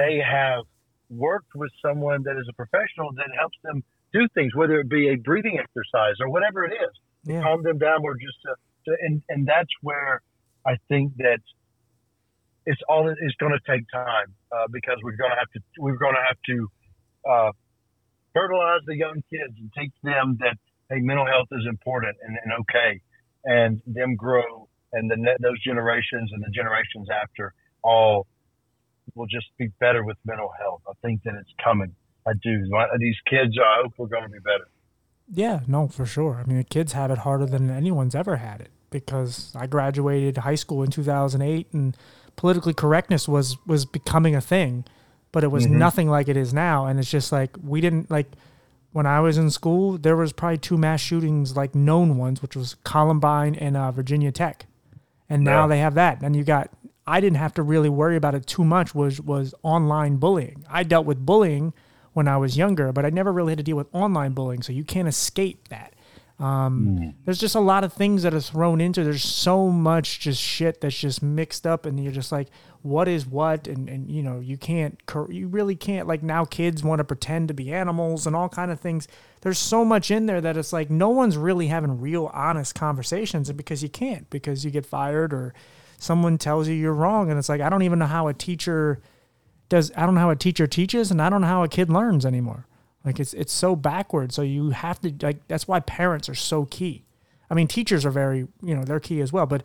[0.00, 0.62] they have
[1.10, 5.08] worked with someone that is a professional that helps them do things, whether it be
[5.10, 6.92] a breathing exercise or whatever it is,
[7.26, 7.42] to Yeah.
[7.42, 8.52] calm them down or just to,
[8.86, 10.22] to and, and that's where
[10.66, 11.40] I think that
[12.66, 15.96] it's all it's going to take time uh, because we're going to have to we're
[16.04, 16.56] going to have to
[17.32, 17.50] uh,
[18.32, 20.56] fertilize the young kids and teach them that
[20.90, 23.00] hey mental health is important and, and okay
[23.44, 27.52] and them grow and the those generations and the generations after
[27.82, 28.26] all
[29.14, 30.80] will just be better with mental health.
[30.88, 31.94] I think that it's coming.
[32.26, 32.62] I do.
[32.98, 34.66] These kids, I hope we're going to be better.
[35.30, 36.40] Yeah, no, for sure.
[36.42, 40.38] I mean, the kids have it harder than anyone's ever had it because I graduated
[40.38, 41.96] high school in 2008 and
[42.36, 44.84] politically correctness was was becoming a thing,
[45.32, 48.30] but it was nothing like it is now and it's just like we didn't like
[48.92, 52.54] when I was in school, there was probably two mass shootings like known ones, which
[52.54, 54.66] was Columbine and uh, Virginia Tech.
[55.34, 55.66] And now Yeah.
[55.68, 56.22] they have that.
[56.22, 56.70] And you got
[57.06, 60.64] I didn't have to really worry about it too much was was online bullying.
[60.70, 61.72] I dealt with bullying
[62.14, 64.72] when I was younger, but I never really had to deal with online bullying, so
[64.72, 65.93] you can't escape that.
[66.38, 69.04] Um, There's just a lot of things that are thrown into.
[69.04, 72.48] There's so much just shit that's just mixed up, and you're just like,
[72.82, 73.68] what is what?
[73.68, 76.08] And and you know, you can't, you really can't.
[76.08, 79.06] Like now, kids want to pretend to be animals and all kind of things.
[79.42, 83.48] There's so much in there that it's like no one's really having real, honest conversations,
[83.48, 85.54] and because you can't, because you get fired or
[85.98, 89.00] someone tells you you're wrong, and it's like I don't even know how a teacher
[89.68, 89.92] does.
[89.96, 92.26] I don't know how a teacher teaches, and I don't know how a kid learns
[92.26, 92.66] anymore.
[93.04, 94.32] Like it's it's so backward.
[94.32, 97.04] So you have to like that's why parents are so key.
[97.50, 99.62] I mean, teachers are very you know they're key as well, but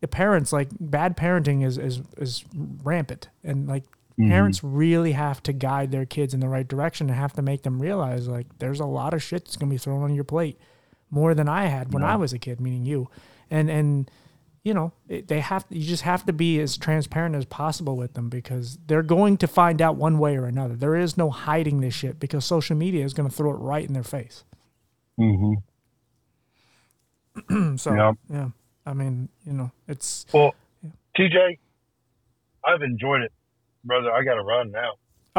[0.00, 2.44] the parents like bad parenting is is is
[2.84, 4.28] rampant, and like mm-hmm.
[4.28, 7.62] parents really have to guide their kids in the right direction and have to make
[7.62, 10.58] them realize like there's a lot of shit that's gonna be thrown on your plate
[11.10, 13.08] more than I had when I was a kid, meaning you,
[13.50, 14.10] and and
[14.66, 18.28] you know they have you just have to be as transparent as possible with them
[18.28, 20.74] because they're going to find out one way or another.
[20.74, 23.86] There is no hiding this shit because social media is going to throw it right
[23.86, 24.42] in their face.
[25.20, 25.52] Mm-hmm.
[27.76, 28.12] so Yeah.
[28.28, 28.48] yeah,
[28.84, 30.52] I mean you know it's Well,
[31.16, 31.58] TJ,
[32.64, 33.30] I've enjoyed it,
[33.84, 34.10] brother.
[34.10, 34.94] I got to run now.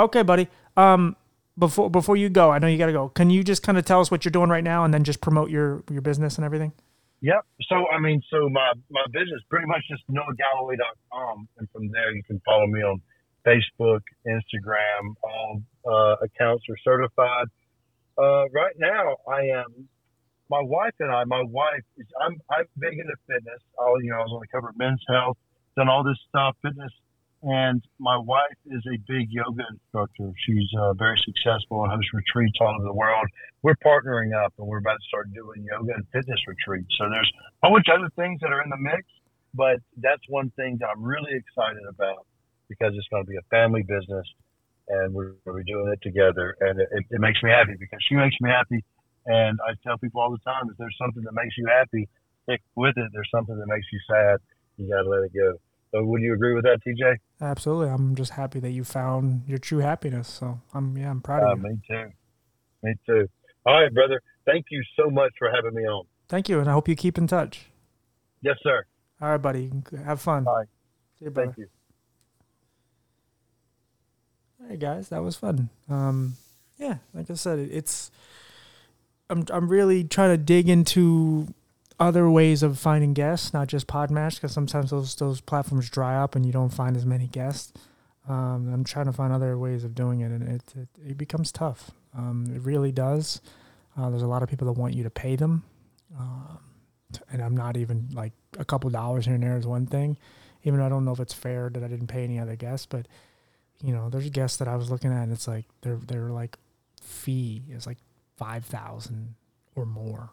[0.06, 0.48] okay, buddy.
[0.78, 1.18] Um,
[1.60, 3.10] before before you go, I know you got to go.
[3.10, 5.20] Can you just kind of tell us what you're doing right now and then just
[5.20, 6.72] promote your your business and everything?
[7.22, 7.42] Yep.
[7.70, 12.24] So I mean, so my my business pretty much just noahgalloway.com, and from there you
[12.24, 13.02] can follow me on
[13.46, 15.16] Facebook, Instagram.
[15.24, 17.48] All uh, accounts are certified.
[18.18, 19.90] Uh, right now, I am.
[20.50, 21.24] My wife and I.
[21.26, 22.06] My wife is.
[22.22, 22.38] I'm.
[22.52, 23.62] I'm big into fitness.
[23.80, 25.38] I, you know, I was on the cover of Men's Health,
[25.76, 26.92] done all this stuff, fitness,
[27.44, 30.32] and my wife is a big yoga instructor.
[30.46, 33.28] She's uh, very successful and hosts retreats all over the world
[33.64, 36.88] we're partnering up and we're about to start doing yoga and fitness retreats.
[36.98, 37.32] So there's
[37.64, 39.04] a bunch of other things that are in the mix,
[39.54, 42.26] but that's one thing that I'm really excited about
[42.70, 44.26] because it's going to be a family business
[44.88, 46.56] and we're be doing it together.
[46.62, 48.86] And it, it makes me happy because she makes me happy.
[49.26, 52.08] And I tell people all the time, if there's something that makes you happy,
[52.44, 53.10] stick with it.
[53.12, 54.38] There's something that makes you sad.
[54.78, 55.60] you got to let it go.
[55.92, 57.16] So would you agree with that, TJ?
[57.42, 57.90] Absolutely.
[57.90, 60.28] I'm just happy that you found your true happiness.
[60.28, 61.64] So I'm yeah, I'm proud uh, of you.
[61.64, 62.12] Me too.
[62.84, 63.28] Me too.
[63.66, 64.22] All right, brother.
[64.46, 66.06] Thank you so much for having me on.
[66.28, 67.68] Thank you, and I hope you keep in touch.
[68.42, 68.86] Yes, sir.
[69.22, 69.72] All right, buddy.
[70.06, 70.44] Have fun.
[70.44, 70.66] Bye.
[71.18, 71.48] See you, brother.
[71.48, 71.68] Thank you.
[74.62, 75.10] All right, guys.
[75.10, 75.70] That was fun.
[75.90, 76.36] Um,
[76.78, 78.12] yeah, like I said, it's.
[79.30, 81.54] I'm I'm really trying to dig into
[82.00, 86.36] other ways of finding guests, not just Podmatch, because sometimes those those platforms dry up
[86.36, 87.74] and you don't find as many guests.
[88.30, 91.52] Um, I'm trying to find other ways of doing it, and it it, it becomes
[91.52, 91.92] tough.
[92.16, 93.42] Um, it really does.
[93.98, 95.64] Uh, there's a lot of people that want you to pay them,
[96.18, 96.60] um,
[97.32, 100.18] and I'm not even like a couple dollars here and there is one thing.
[100.64, 102.86] Even though I don't know if it's fair that I didn't pay any other guests,
[102.86, 103.08] but
[103.84, 106.58] you know, there's guests that I was looking at, and it's like they're they're like
[107.02, 107.98] fee is like
[108.36, 109.36] five thousand
[109.76, 110.32] or more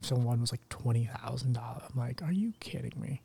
[0.00, 1.82] someone was like twenty thousand dollars.
[1.92, 3.22] I'm like, are you kidding me?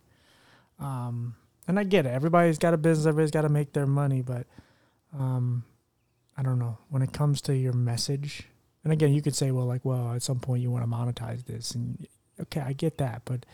[0.80, 1.36] Um,
[1.68, 2.10] and I get it.
[2.10, 3.06] Everybody's got a business.
[3.06, 4.48] Everybody's got to make their money, but
[5.18, 5.64] um,
[6.38, 8.44] I don't know when it comes to your message.
[8.84, 11.46] And again, you could say, well, like, well, at some point you want to monetize
[11.46, 12.06] this, and
[12.42, 13.46] okay, I get that, but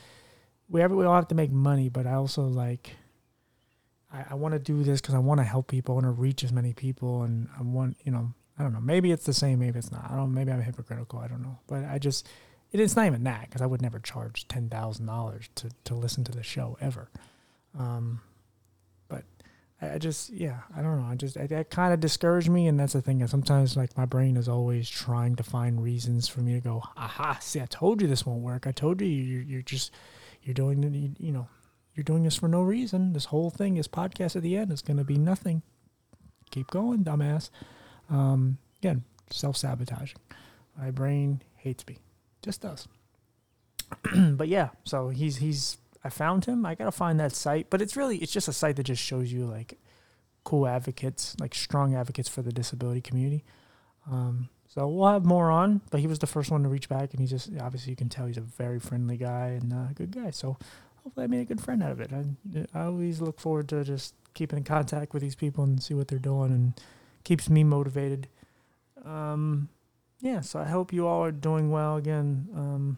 [0.70, 1.90] we have, we all have to make money.
[1.90, 2.96] But I also like,
[4.12, 5.94] I, I want to do this because I want to help people.
[5.94, 8.82] I want to reach as many people, and I want, you know, I don't know.
[8.82, 9.60] Maybe it's the same.
[9.60, 10.10] Maybe it's not.
[10.10, 10.34] I don't.
[10.34, 11.20] Maybe I'm hypocritical.
[11.20, 11.60] I don't know.
[11.68, 12.28] But I just
[12.72, 16.24] it's not even that because I would never charge ten thousand dollars to to listen
[16.26, 17.10] to the show ever.
[17.78, 18.22] Um,
[19.08, 19.24] but
[19.82, 22.80] I, I, just yeah I don't know I just that kind of discouraged me and
[22.80, 23.26] that's the thing.
[23.28, 27.38] Sometimes like my brain is always trying to find reasons for me to go aha
[27.42, 28.68] see I told you this won't work.
[28.68, 29.92] I told you you're, you're just
[30.44, 31.48] you're doing you, you know
[31.96, 33.12] you're doing this for no reason.
[33.12, 35.64] This whole thing, this podcast at the end is going to be nothing.
[36.50, 37.50] Keep going, dumbass.
[38.10, 40.18] Um, again, self sabotaging.
[40.78, 41.98] My brain hates me
[42.42, 42.88] just us.
[44.32, 46.66] but yeah, so he's he's I found him.
[46.66, 49.32] I gotta find that site, but it's really it's just a site that just shows
[49.32, 49.78] you like
[50.44, 53.44] cool advocates, like strong advocates for the disability community.
[54.10, 57.12] Um, so we'll have more on, but he was the first one to reach back,
[57.12, 60.12] and he just obviously you can tell he's a very friendly guy and a good
[60.12, 60.30] guy.
[60.30, 60.58] So
[61.04, 62.12] hopefully I made a good friend out of it.
[62.14, 65.94] I, I always look forward to just keeping in contact with these people and see
[65.94, 66.74] what they're doing, and
[67.24, 68.28] keeps me motivated.
[69.04, 69.70] Um,
[70.22, 72.48] yeah, so I hope you all are doing well again.
[72.56, 72.98] Um,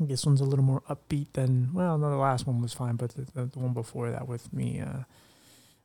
[0.00, 3.10] this one's a little more upbeat than well, no, the last one was fine, but
[3.10, 5.04] the, the, the one before that with me uh,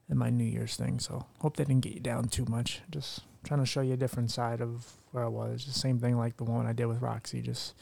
[0.08, 1.00] and my New Year's thing.
[1.00, 2.82] So hope that didn't get you down too much.
[2.90, 5.66] Just trying to show you a different side of where I was.
[5.66, 7.76] The same thing like the one I did with Roxy, just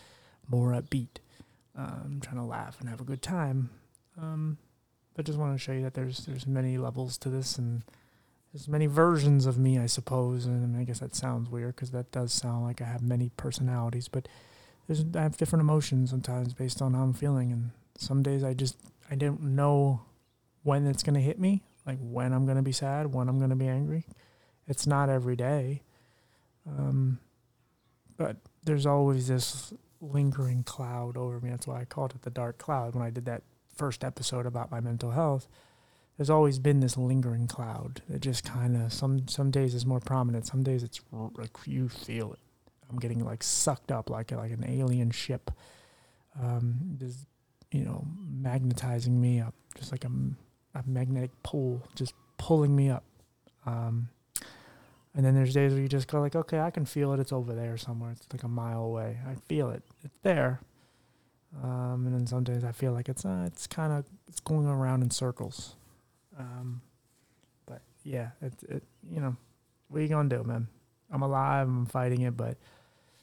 [0.49, 1.19] more upbeat.
[1.75, 3.69] Um, trying to laugh and have a good time.
[4.19, 4.57] Um,
[5.15, 7.83] but just want to show you that there's there's many levels to this and
[8.53, 12.11] there's many versions of me, I suppose, and I guess that sounds weird because that
[12.11, 14.07] does sound like I have many personalities.
[14.07, 14.27] But
[14.87, 18.53] there's I have different emotions sometimes based on how I'm feeling, and some days I
[18.53, 18.77] just
[19.11, 20.01] I don't know
[20.63, 23.67] when it's gonna hit me, like when I'm gonna be sad, when I'm gonna be
[23.67, 24.05] angry.
[24.65, 25.81] It's not every day,
[26.67, 27.19] um,
[28.17, 31.49] but there's always this lingering cloud over me.
[31.49, 33.43] That's why I called it the dark cloud when I did that
[33.75, 35.47] first episode about my mental health
[36.17, 39.99] there's always been this lingering cloud that just kind of some some days is more
[39.99, 42.39] prominent some days it's like you feel it
[42.89, 45.51] i'm getting like sucked up like like an alien ship
[46.41, 47.25] um just
[47.71, 50.11] you know magnetizing me up just like a,
[50.75, 53.03] a magnetic pull just pulling me up
[53.65, 54.09] um
[55.15, 57.31] and then there's days where you just go like okay i can feel it it's
[57.31, 60.61] over there somewhere it's like a mile away i feel it it's there
[61.63, 64.67] um, and then some days I feel like it's uh, it's kind of it's going
[64.67, 65.76] around in circles.
[66.37, 66.81] Um,
[67.65, 69.35] but yeah, it, it, you know,
[69.89, 70.67] what are you gonna do, man?
[71.11, 71.67] I'm alive.
[71.67, 72.57] I'm fighting it, but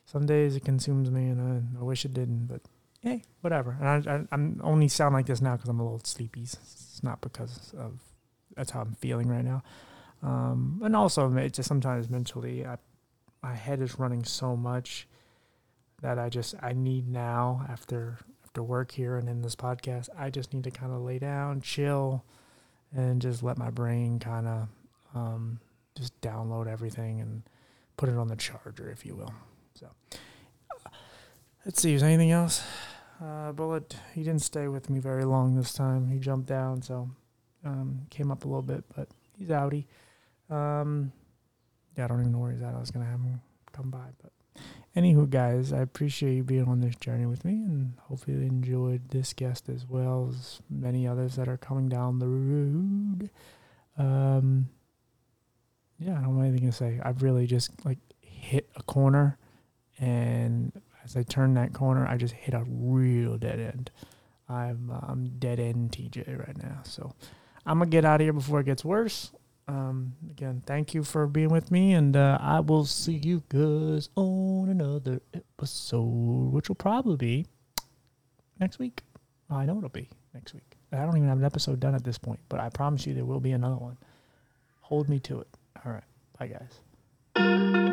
[0.06, 1.40] some days it consumes me, and
[1.76, 2.46] I, I wish it didn't.
[2.46, 2.62] But
[3.02, 3.76] hey, whatever.
[3.80, 6.42] And I, I, I'm only sound like this now because I'm a little sleepy.
[6.42, 8.00] It's not because of
[8.56, 9.62] that's how I'm feeling right now.
[10.22, 12.78] Um, and also, it's just sometimes mentally, I,
[13.42, 15.06] my head is running so much
[16.00, 20.30] that I just I need now after after work here and in this podcast, I
[20.30, 22.24] just need to kind of lay down, chill
[22.94, 24.68] and just let my brain kind of
[25.14, 25.60] um,
[25.96, 27.42] just download everything and
[27.96, 29.32] put it on the charger, if you will.
[29.74, 29.88] So
[31.64, 31.94] let's see.
[31.94, 32.62] Is anything else?
[33.22, 33.96] Uh, Bullet.
[34.14, 36.08] He didn't stay with me very long this time.
[36.08, 37.10] He jumped down, so
[37.64, 39.86] um, came up a little bit, but he's outie.
[40.50, 41.12] Um,
[41.96, 42.74] yeah, I don't even know where he's at.
[42.74, 43.40] I was gonna have him
[43.72, 44.32] come by, but
[44.96, 49.08] Anywho, guys, I appreciate you being on this journey with me, and hopefully you enjoyed
[49.10, 53.30] this guest as well as many others that are coming down the road.
[53.98, 54.68] Um,
[55.98, 57.00] yeah, I don't have anything to say.
[57.02, 59.36] I've really just like hit a corner,
[59.98, 60.70] and
[61.04, 63.90] as I turn that corner, I just hit a real dead end.
[64.48, 66.82] I'm uh, I'm dead end TJ right now.
[66.84, 67.12] So
[67.66, 69.32] I'm gonna get out of here before it gets worse.
[69.66, 74.10] Um, again, thank you for being with me, and uh, I will see you guys
[74.14, 77.46] on another episode, which will probably be
[78.60, 79.02] next week.
[79.48, 80.76] I know it'll be next week.
[80.92, 83.24] I don't even have an episode done at this point, but I promise you there
[83.24, 83.96] will be another one.
[84.82, 85.48] Hold me to it.
[85.84, 86.04] All right.
[86.38, 87.90] Bye, guys.